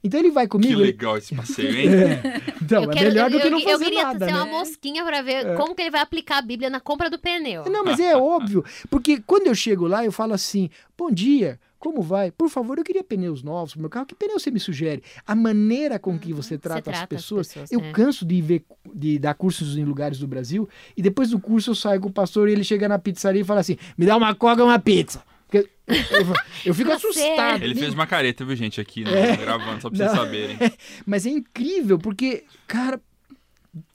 [0.03, 0.73] Então ele vai Que comigo.
[0.73, 1.87] ele- legal esse passeio, hein?
[1.87, 4.25] É, então, Eu é quero- melhor do eu- que não fazer eu queria nada.
[4.25, 4.37] ser né?
[4.41, 7.65] uma mosquinha pra ver como que ele vai aplicar a Bíblia na compra do pneu.
[7.65, 12.01] Não, mas é óbvio, porque quando eu chego lá, eu falo assim: bom dia, como
[12.01, 12.31] vai?
[12.31, 14.07] Por favor, eu queria pneus novos pro meu carro.
[14.07, 15.03] Que pneu você me sugere?
[15.23, 17.47] A maneira com que você trata, as trata as pessoas.
[17.49, 17.91] pessoas, eu é.
[17.91, 20.67] canso de ver, de dar cursos em lugares do Brasil,
[20.97, 23.45] e depois do curso eu saio com o pastor e ele chega na pizzaria e
[23.45, 25.21] fala assim: me dá uma coca e uma pizza.
[25.47, 26.33] Porque eu,
[26.65, 27.63] eu fico Tá assustado.
[27.63, 29.37] Ele fez uma careta, viu, gente, aqui, né?
[29.37, 30.17] Gravando, só pra vocês Não.
[30.17, 30.57] saberem.
[31.05, 32.99] Mas é incrível, porque, cara,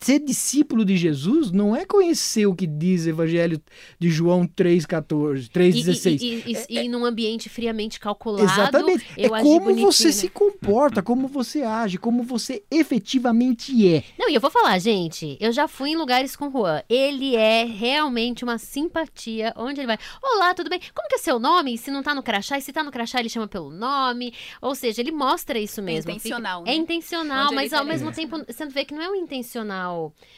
[0.01, 3.61] ser discípulo de Jesus não é conhecer o que diz o Evangelho
[3.99, 6.21] de João 3,14, E, 3,16.
[6.21, 8.45] e, e, e, e num ambiente friamente calculado.
[8.45, 9.07] Exatamente.
[9.17, 14.05] Eu é como bonitinho, você se comporta, como você age, como você efetivamente é.
[14.19, 16.83] Não, e eu vou falar, gente, eu já fui em lugares com o Juan.
[16.89, 19.99] Ele é realmente uma simpatia onde ele vai.
[20.23, 20.81] Olá, tudo bem?
[20.95, 21.77] Como que é seu nome?
[21.79, 24.33] Se não tá no crachá, e se tá no crachá, ele chama pelo nome.
[24.61, 26.11] Ou seja, ele mostra isso mesmo.
[26.11, 26.81] intencional, Fica- É né?
[26.83, 29.70] intencional, Onde mas ao tá mesmo tempo você vê que não é um intencional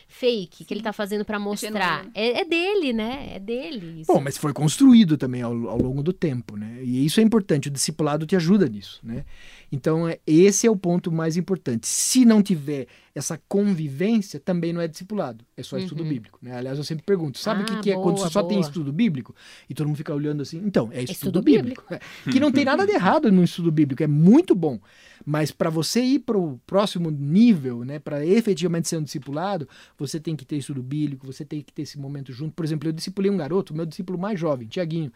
[0.08, 1.96] fake que ele tá fazendo pra mostrar.
[1.98, 2.12] genuíno.
[2.14, 3.32] É, é dele, né?
[3.34, 4.00] É dele.
[4.02, 4.12] Isso.
[4.12, 6.80] Bom, mas foi construído também ao, ao longo do tempo, né?
[6.82, 9.24] E isso é importante, o discipulado te ajuda nisso, né?
[9.70, 11.86] Então, é, esse é o ponto mais importante.
[11.88, 16.08] Se não tiver essa convivência, também não é discipulado, é só estudo Uhum.
[16.08, 16.54] bíblico, né?
[16.56, 18.58] Aliás, eu sempre pergunto, sabe o que, Ah, que é quando boa, você só tem
[18.58, 18.68] boa.
[18.68, 19.34] estudo bíblico?
[19.68, 21.84] E todo mundo fica olhando assim, então, é estudo, estudo bíblico.
[21.90, 24.78] É, que não tem nada de errado no estudo bíblico, é muito bom.
[25.24, 29.68] Mas para você ir para o próximo nível, né, para efetivamente ser um discipulado,
[29.98, 32.54] você tem que ter estudo bíblico, você tem que ter esse momento junto.
[32.54, 35.12] Por exemplo, eu discipulei um garoto, meu discípulo mais jovem, Tiaguinho.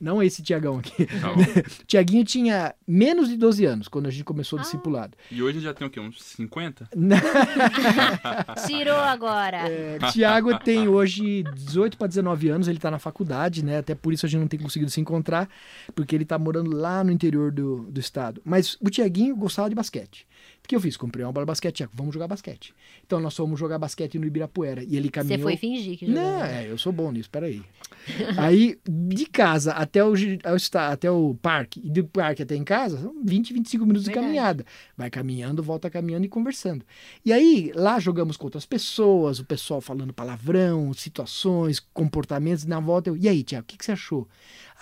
[0.00, 1.06] Não esse Tiagão aqui.
[1.06, 1.32] Tá.
[1.86, 4.64] Tiaguinho tinha menos de 12 anos quando a gente começou o Ah.
[4.64, 5.16] discipulado.
[5.30, 6.00] E hoje já tem o quê?
[6.00, 6.88] Uns 50?
[8.66, 9.68] Tirou agora.
[9.68, 13.78] É, Tiago tem hoje 18 para 19 anos, ele está na faculdade, né?
[13.78, 15.48] Até por isso a gente não tem conseguido se encontrar,
[15.94, 18.40] porque ele está morando lá no interior do, do estado.
[18.44, 20.26] Mas o Tiaguinho gostava de basquete.
[20.64, 20.96] O que eu fiz?
[20.96, 22.72] Comprei uma bola de basquete, Tiago, vamos jogar basquete.
[23.04, 24.82] Então nós fomos jogar basquete no Ibirapuera.
[24.84, 25.42] E ele Você caminhou.
[25.42, 26.22] foi fingir que jogou.
[26.22, 27.62] Não, é, eu sou bom nisso, peraí.
[28.38, 30.12] Aí, de casa até o,
[30.90, 34.26] até o parque, e do parque até em casa, são 20, 25 minutos Verdade.
[34.26, 34.66] de caminhada.
[34.96, 36.84] Vai caminhando, volta caminhando e conversando.
[37.24, 42.64] E aí, lá jogamos com outras pessoas, o pessoal falando palavrão, situações, comportamentos.
[42.64, 44.28] Na volta, eu, e aí, Tiago, o que, que você achou?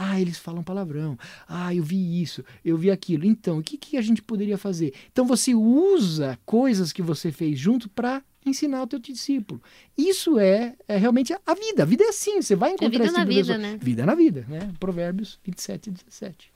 [0.02, 1.18] Ah, eles falam palavrão.
[1.46, 3.26] Ah, eu vi isso, eu vi aquilo.
[3.26, 4.94] Então, o que, que a gente poderia fazer?
[5.12, 9.62] Então, você usa coisas que você fez junto para ensinar o teu discípulo.
[9.98, 11.82] Isso é, é realmente a vida.
[11.82, 13.58] A vida é assim, você vai encontrar vida esse na tipo vida, pessoa.
[13.58, 13.78] né?
[13.78, 14.72] Vida na vida, né?
[14.80, 16.52] Provérbios 27 e 17.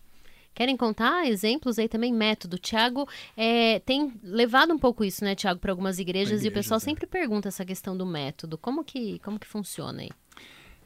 [0.54, 2.14] Querem contar exemplos aí também?
[2.14, 2.56] Método.
[2.56, 6.78] Tiago é, tem levado um pouco isso, né, Tiago, para algumas igrejas, e o pessoal
[6.78, 6.80] é.
[6.80, 8.56] sempre pergunta essa questão do método.
[8.56, 10.10] Como que, como que funciona aí?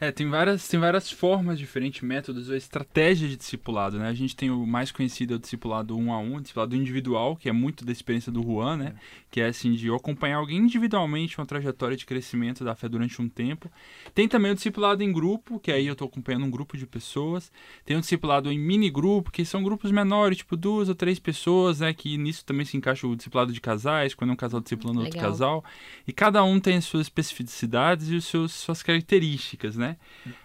[0.00, 4.08] É, tem várias, tem várias formas diferentes, métodos ou estratégias de discipulado, né?
[4.08, 7.34] A gente tem o mais conhecido, é o discipulado um a um, o discipulado individual,
[7.34, 8.94] que é muito da experiência do Juan, né?
[9.28, 13.20] Que é assim, de eu acompanhar alguém individualmente uma trajetória de crescimento da fé durante
[13.20, 13.68] um tempo.
[14.14, 17.50] Tem também o discipulado em grupo, que aí eu tô acompanhando um grupo de pessoas.
[17.84, 21.80] Tem o discipulado em mini grupo, que são grupos menores, tipo duas ou três pessoas,
[21.80, 21.92] né?
[21.92, 25.18] Que nisso também se encaixa o discipulado de casais, quando é um casal discipulando outro
[25.18, 25.64] casal.
[26.06, 29.87] E cada um tem as suas especificidades e os seus, suas características, né?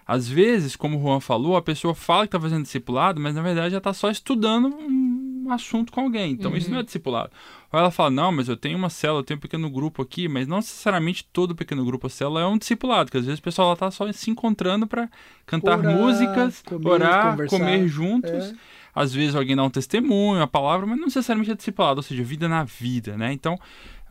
[0.05, 3.41] Às vezes, como o Juan falou, a pessoa fala que está fazendo discipulado, mas na
[3.41, 6.31] verdade já está só estudando um assunto com alguém.
[6.31, 7.31] Então isso não é discipulado.
[7.71, 10.27] Ou ela fala, não, mas eu tenho uma célula, eu tenho um pequeno grupo aqui,
[10.27, 13.43] mas não necessariamente todo pequeno grupo ou célula é um discipulado, porque às vezes o
[13.43, 15.09] pessoal está só se encontrando para
[15.45, 17.57] cantar Orar, músicas, comer, orar, conversar.
[17.57, 18.31] comer juntos.
[18.31, 18.53] É.
[18.95, 22.23] Às vezes alguém dá um testemunho, a palavra, mas não necessariamente é discipulado, ou seja,
[22.23, 23.33] vida na vida, né?
[23.33, 23.57] Então,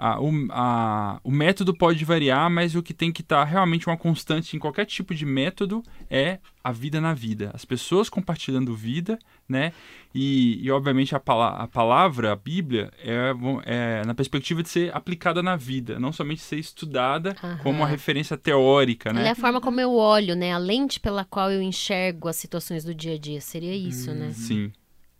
[0.02, 3.86] a, o, a, o método pode variar, mas o que tem que estar tá realmente
[3.86, 5.80] uma constante em qualquer tipo de método
[6.10, 7.52] é a vida na vida.
[7.54, 9.16] As pessoas compartilhando vida,
[9.48, 9.72] né?
[10.12, 13.32] E, e obviamente, a, pala a palavra, a Bíblia, é,
[13.64, 17.58] é, na perspectiva de ser aplicada na vida, não somente ser estudada Aham.
[17.58, 19.20] como uma referência teórica, né?
[19.20, 20.52] Ela é a forma como eu olho, né?
[20.52, 23.40] A lente pela qual eu enxergo as situações do dia a dia.
[23.40, 24.30] Seria isso, hum, né?
[24.32, 24.72] Sim.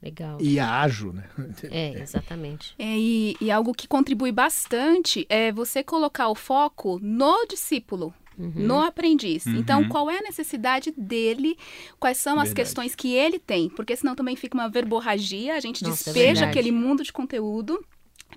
[0.03, 0.39] Legal.
[0.41, 1.25] E ajo, né?
[1.71, 2.75] É, exatamente.
[2.79, 8.53] É, e, e algo que contribui bastante é você colocar o foco no discípulo, Uhum.
[8.57, 9.45] no aprendiz.
[9.45, 9.57] Uhum.
[9.57, 11.57] Então, qual é a necessidade dele?
[12.01, 13.69] Quais são as questões que ele tem?
[13.69, 17.13] Porque senão também fica uma verborragia, a gente Nossa, é despeja é aquele mundo de
[17.13, 17.85] conteúdo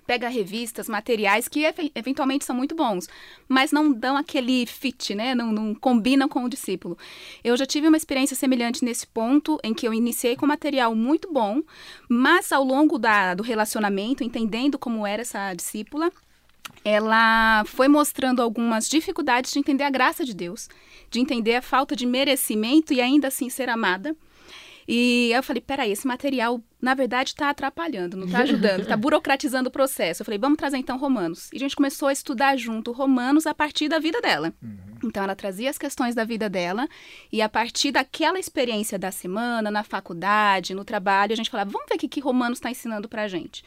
[0.05, 3.07] pega revistas, materiais que eventualmente são muito bons,
[3.47, 5.35] mas não dão aquele fit, né?
[5.35, 6.97] Não, não, combinam com o discípulo.
[7.43, 11.31] Eu já tive uma experiência semelhante nesse ponto, em que eu iniciei com material muito
[11.31, 11.61] bom,
[12.09, 16.11] mas ao longo da, do relacionamento, entendendo como era essa discípula,
[16.83, 20.69] ela foi mostrando algumas dificuldades de entender a graça de Deus,
[21.09, 24.15] de entender a falta de merecimento e ainda assim ser amada.
[24.87, 29.69] E eu falei, peraí, esse material, na verdade, está atrapalhando, não está ajudando, está burocratizando
[29.69, 30.21] o processo.
[30.21, 31.49] Eu falei, vamos trazer então Romanos.
[31.51, 34.53] E a gente começou a estudar junto Romanos a partir da vida dela.
[34.61, 34.85] Uhum.
[35.03, 36.87] Então, ela trazia as questões da vida dela,
[37.31, 41.87] e a partir daquela experiência da semana, na faculdade, no trabalho, a gente falava, vamos
[41.87, 43.63] ver o que, que Romanos está ensinando para a gente.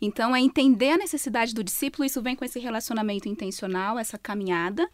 [0.00, 4.88] Então, é entender a necessidade do discípulo, isso vem com esse relacionamento intencional, essa caminhada,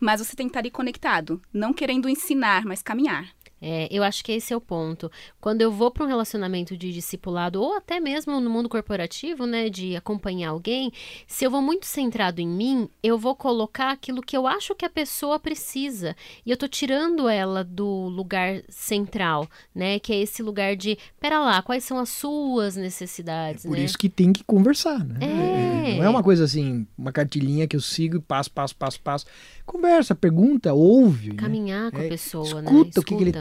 [0.00, 3.28] mas você tem que estar ali conectado, não querendo ensinar, mas caminhar.
[3.60, 5.10] É, eu acho que esse é o ponto.
[5.40, 9.68] Quando eu vou para um relacionamento de discipulado, ou até mesmo no mundo corporativo, né,
[9.68, 10.92] de acompanhar alguém,
[11.26, 14.84] se eu vou muito centrado em mim, eu vou colocar aquilo que eu acho que
[14.84, 16.14] a pessoa precisa.
[16.46, 21.40] E eu tô tirando ela do lugar central, né, que é esse lugar de, pera
[21.40, 23.84] lá, quais são as suas necessidades, é por né?
[23.84, 25.18] isso que tem que conversar, né?
[25.20, 25.58] É.
[25.96, 29.26] Não é uma coisa assim, uma cartilhinha que eu sigo e passo, passo, passo, passo.
[29.64, 31.30] Conversa, pergunta, ouve.
[31.30, 31.34] Né?
[31.36, 31.90] Caminhar né?
[31.90, 32.70] com a é, pessoa, escuta né?
[32.70, 33.40] Escuta o que, que ele tá,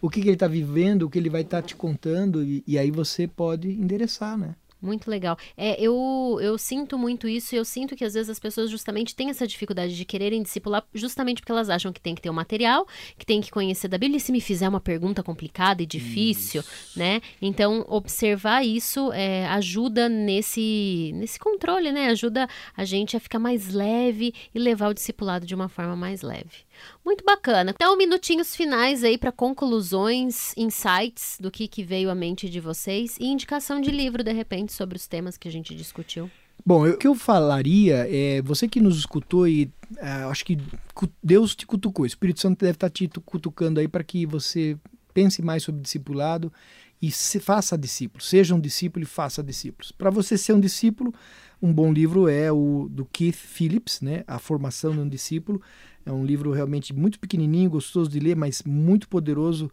[0.00, 2.62] o que, que ele tá vivendo, o que ele vai estar tá te contando, e,
[2.66, 4.54] e aí você pode endereçar, né?
[4.82, 5.38] Muito legal.
[5.56, 9.14] É, eu, eu sinto muito isso e eu sinto que às vezes as pessoas justamente
[9.14, 12.32] têm essa dificuldade de quererem discipular justamente porque elas acham que tem que ter o
[12.32, 12.84] um material,
[13.16, 14.16] que tem que conhecer da Bíblia.
[14.16, 16.98] E se me fizer uma pergunta complicada e difícil, isso.
[16.98, 17.22] né?
[17.40, 22.08] Então, observar isso é, ajuda nesse, nesse controle, né?
[22.08, 26.22] Ajuda a gente a ficar mais leve e levar o discipulado de uma forma mais
[26.22, 26.66] leve.
[27.04, 27.72] Muito bacana.
[27.74, 33.16] Então, minutinhos finais aí para conclusões, insights do que, que veio à mente de vocês
[33.18, 36.30] e indicação de livro, de repente, sobre os temas que a gente discutiu.
[36.64, 39.64] Bom, o que eu falaria é você que nos escutou e
[39.96, 40.56] uh, acho que
[41.22, 44.78] Deus te cutucou, o Espírito Santo deve estar te cutucando aí para que você
[45.12, 46.52] pense mais sobre discipulado
[47.00, 49.90] e se faça discípulo, seja um discípulo e faça discípulos.
[49.90, 51.12] Para você ser um discípulo,
[51.60, 55.60] um bom livro é o do Keith Phillips, né, A Formação de um Discípulo.
[56.04, 59.70] É um livro realmente muito pequenininho, gostoso de ler, mas muito poderoso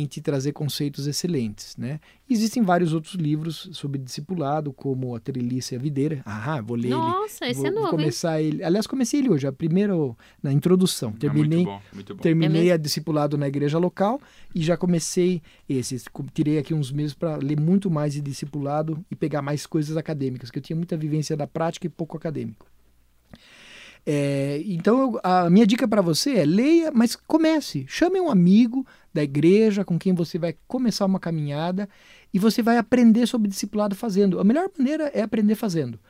[0.00, 2.00] em te trazer conceitos excelentes, né?
[2.28, 6.22] Existem vários outros livros sobre discipulado, como A Treliça e a Videira.
[6.24, 7.52] Ah, vou ler Nossa, ele.
[7.52, 8.48] esse vou, é novo, vou começar hein?
[8.48, 8.64] ele.
[8.64, 9.94] Aliás, comecei ele hoje, a primeira
[10.42, 11.12] na introdução.
[11.12, 12.22] Terminei, é muito bom, muito bom.
[12.22, 14.20] terminei é a discipulado na igreja local
[14.54, 15.96] e já comecei esse.
[16.32, 20.50] Tirei aqui uns meses para ler muito mais de discipulado e pegar mais coisas acadêmicas,
[20.50, 22.66] que eu tinha muita vivência da prática e pouco acadêmico.
[24.10, 27.84] É, então, a minha dica para você é leia, mas comece.
[27.86, 31.86] Chame um amigo da igreja com quem você vai começar uma caminhada
[32.32, 34.40] e você vai aprender sobre discipulado fazendo.
[34.40, 36.00] A melhor maneira é aprender fazendo.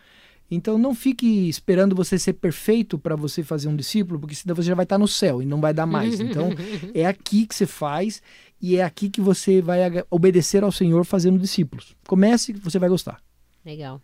[0.49, 4.69] Então não fique esperando você ser perfeito para você fazer um discípulo, porque senão você
[4.69, 6.21] já vai estar no céu e não vai dar mais.
[6.23, 6.51] Então
[6.95, 8.23] é aqui que você faz
[8.63, 11.97] e é aqui que você vai obedecer ao Senhor fazendo discípulos.
[12.07, 13.21] Comece, você vai gostar.
[13.67, 14.01] Legal.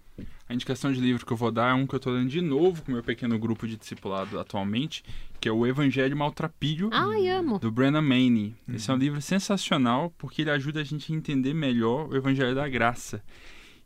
[0.55, 2.40] A indicação de livro que eu vou dar é um que eu estou lendo de
[2.40, 5.02] novo com o meu pequeno grupo de discipulado atualmente,
[5.40, 7.59] que é o Evangelho Maltrapilho, Ai, amo.
[7.59, 8.55] do Brennan Maney.
[8.68, 8.76] Uhum.
[8.76, 12.55] Esse é um livro sensacional porque ele ajuda a gente a entender melhor o Evangelho
[12.55, 13.20] da Graça.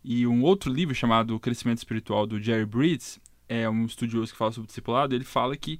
[0.04, 3.18] E um outro livro chamado O Crescimento Espiritual, do Jerry Bridges,
[3.48, 5.78] é um estudioso que fala sobre discipulado, ele fala que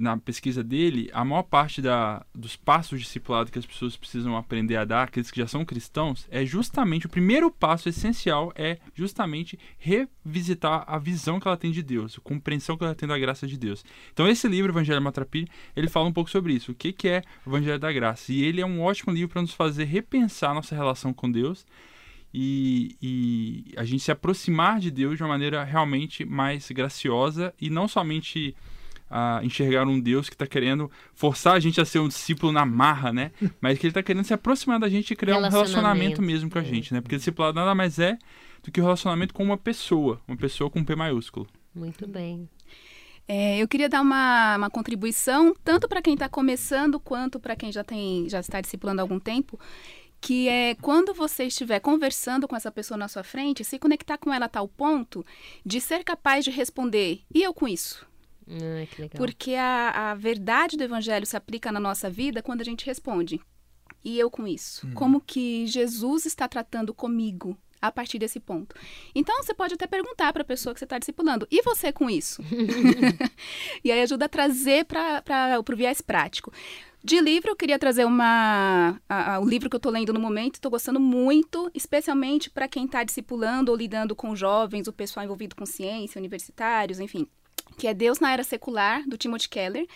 [0.00, 4.76] na pesquisa dele, a maior parte da, dos passos discipulado que as pessoas precisam aprender
[4.76, 9.58] a dar, aqueles que já são cristãos, é justamente o primeiro passo essencial é justamente
[9.78, 13.46] revisitar a visão que ela tem de Deus, a compreensão que ela tem da graça
[13.46, 13.84] de Deus.
[14.12, 17.22] Então esse livro, Evangelho Matrapilho, ele fala um pouco sobre isso, o que, que é
[17.44, 18.32] o Evangelho da Graça.
[18.32, 21.64] E ele é um ótimo livro para nos fazer repensar nossa relação com Deus
[22.38, 27.70] e, e, a gente se aproximar de Deus de uma maneira realmente mais graciosa e
[27.70, 28.54] não somente
[29.08, 32.66] a enxergar um Deus que está querendo forçar a gente a ser um discípulo na
[32.66, 33.30] marra, né?
[33.58, 36.58] Mas que ele está querendo se aproximar da gente e criar um relacionamento mesmo com
[36.58, 37.00] a gente, né?
[37.00, 38.18] Porque discipulado nada mais é
[38.62, 41.46] do que o um relacionamento com uma pessoa, uma pessoa com P maiúsculo.
[41.74, 42.46] Muito bem.
[43.26, 47.72] É, eu queria dar uma, uma contribuição, tanto para quem está começando, quanto para quem
[47.72, 49.58] já, tem, já está discipulando há algum tempo,
[50.20, 54.32] que é quando você estiver conversando com essa pessoa na sua frente, se conectar com
[54.32, 55.24] ela a tal ponto
[55.64, 58.06] de ser capaz de responder, e eu com isso?
[58.48, 59.16] Ah, que legal.
[59.16, 63.40] Porque a, a verdade do evangelho se aplica na nossa vida quando a gente responde.
[64.04, 64.86] E eu com isso?
[64.94, 68.76] Como que Jesus está tratando comigo a partir desse ponto?
[69.12, 72.08] Então você pode até perguntar para a pessoa que você está discipulando: e você com
[72.08, 72.40] isso?
[73.82, 76.52] e aí ajuda a trazer para o viés prático.
[77.06, 79.00] De livro, eu queria trazer uma,
[79.40, 83.04] o livro que eu estou lendo no momento, estou gostando muito, especialmente para quem está
[83.04, 87.28] discipulando ou lidando com jovens, o pessoal envolvido com ciência, universitários, enfim
[87.76, 89.86] que é Deus na Era Secular, do Timothy Keller,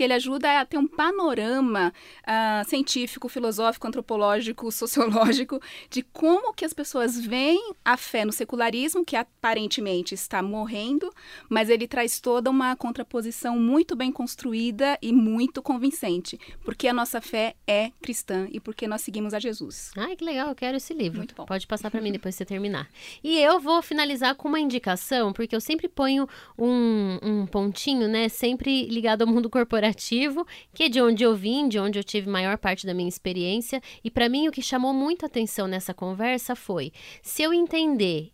[0.00, 1.92] que ele ajuda a ter um panorama
[2.22, 9.04] uh, científico, filosófico, antropológico, sociológico de como que as pessoas veem a fé no secularismo,
[9.04, 11.12] que aparentemente está morrendo,
[11.50, 17.20] mas ele traz toda uma contraposição muito bem construída e muito convincente, porque a nossa
[17.20, 19.90] fé é cristã e porque nós seguimos a Jesus.
[19.98, 21.18] Ai, que legal, eu quero esse livro.
[21.18, 21.44] Muito bom.
[21.44, 22.88] Pode passar para mim depois que você terminar.
[23.22, 26.26] E eu vou finalizar com uma indicação, porque eu sempre ponho
[26.56, 31.34] um, um pontinho, né, sempre ligado ao mundo corporativo corporativo, que é de onde eu
[31.34, 33.82] vim, de onde eu tive maior parte da minha experiência.
[34.02, 38.32] E para mim o que chamou muito atenção nessa conversa foi: se eu entender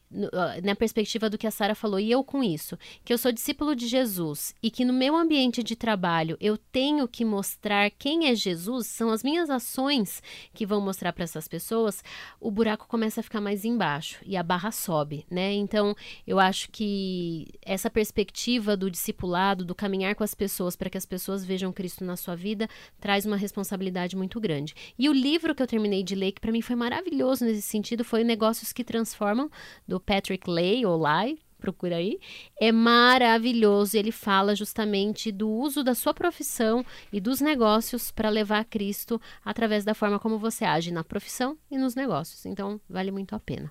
[0.63, 3.75] na perspectiva do que a Sara falou, e eu com isso, que eu sou discípulo
[3.75, 8.35] de Jesus e que no meu ambiente de trabalho eu tenho que mostrar quem é
[8.35, 10.23] Jesus, são as minhas ações
[10.55, 12.05] que vão mostrar para essas pessoas,
[12.41, 15.53] o buraco começa a ficar mais embaixo e a barra sobe, né?
[15.55, 15.95] Então,
[16.27, 21.07] eu acho que essa perspectiva do discipulado, do caminhar com as pessoas para que as
[21.07, 22.69] pessoas vejam Cristo na sua vida,
[23.01, 24.75] traz uma responsabilidade muito grande.
[24.99, 28.05] E o livro que eu terminei de ler, que para mim foi maravilhoso nesse sentido,
[28.05, 29.51] foi Negócios que Transformam,
[29.87, 32.21] do Patrick Lay, ou Lai, procura aí,
[32.61, 33.97] é maravilhoso.
[33.97, 39.85] Ele fala justamente do uso da sua profissão e dos negócios para levar Cristo através
[39.85, 42.47] da forma como você age na profissão e nos negócios.
[42.47, 43.71] Então, vale muito a pena.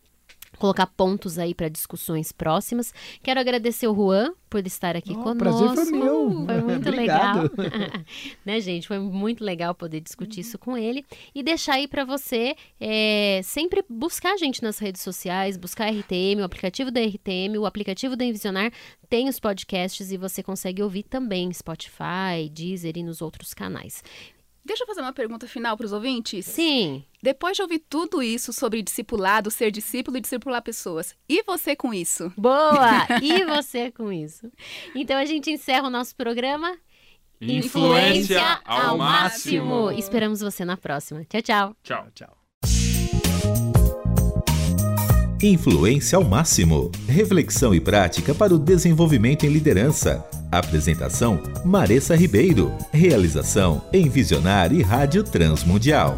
[0.57, 2.93] colocar pontos aí para discussões próximas.
[3.21, 5.37] Quero agradecer o Juan por estar aqui oh, conosco.
[5.37, 6.45] Prazer foi meu.
[6.45, 7.43] Foi muito legal.
[8.45, 8.87] né, gente?
[8.87, 11.05] Foi muito legal poder discutir isso com ele.
[11.33, 15.91] E deixar aí para você é, sempre buscar a gente nas redes sociais, buscar a
[15.91, 18.71] RTM, o aplicativo da RTM, o aplicativo da Envisionar
[19.09, 24.03] tem os podcasts e você consegue ouvir também Spotify, Deezer e nos outros canais.
[24.65, 26.45] Deixa eu fazer uma pergunta final para os ouvintes.
[26.45, 27.03] Sim.
[27.21, 31.93] Depois de ouvir tudo isso sobre discipulado, ser discípulo e discipular pessoas, e você com
[31.93, 32.31] isso?
[32.37, 33.07] Boa!
[33.21, 34.49] E você com isso?
[34.95, 36.77] Então a gente encerra o nosso programa.
[37.41, 39.65] Influência, Influência ao, ao máximo.
[39.85, 39.99] máximo.
[39.99, 41.25] Esperamos você na próxima.
[41.25, 41.75] Tchau, tchau.
[41.83, 42.37] Tchau, tchau.
[45.41, 46.89] Influência ao máximo.
[47.07, 50.25] Reflexão e prática para o desenvolvimento em liderança.
[50.57, 52.71] Apresentação: Maressa Ribeiro.
[52.91, 56.15] Realização: Envisionar e Rádio Transmundial.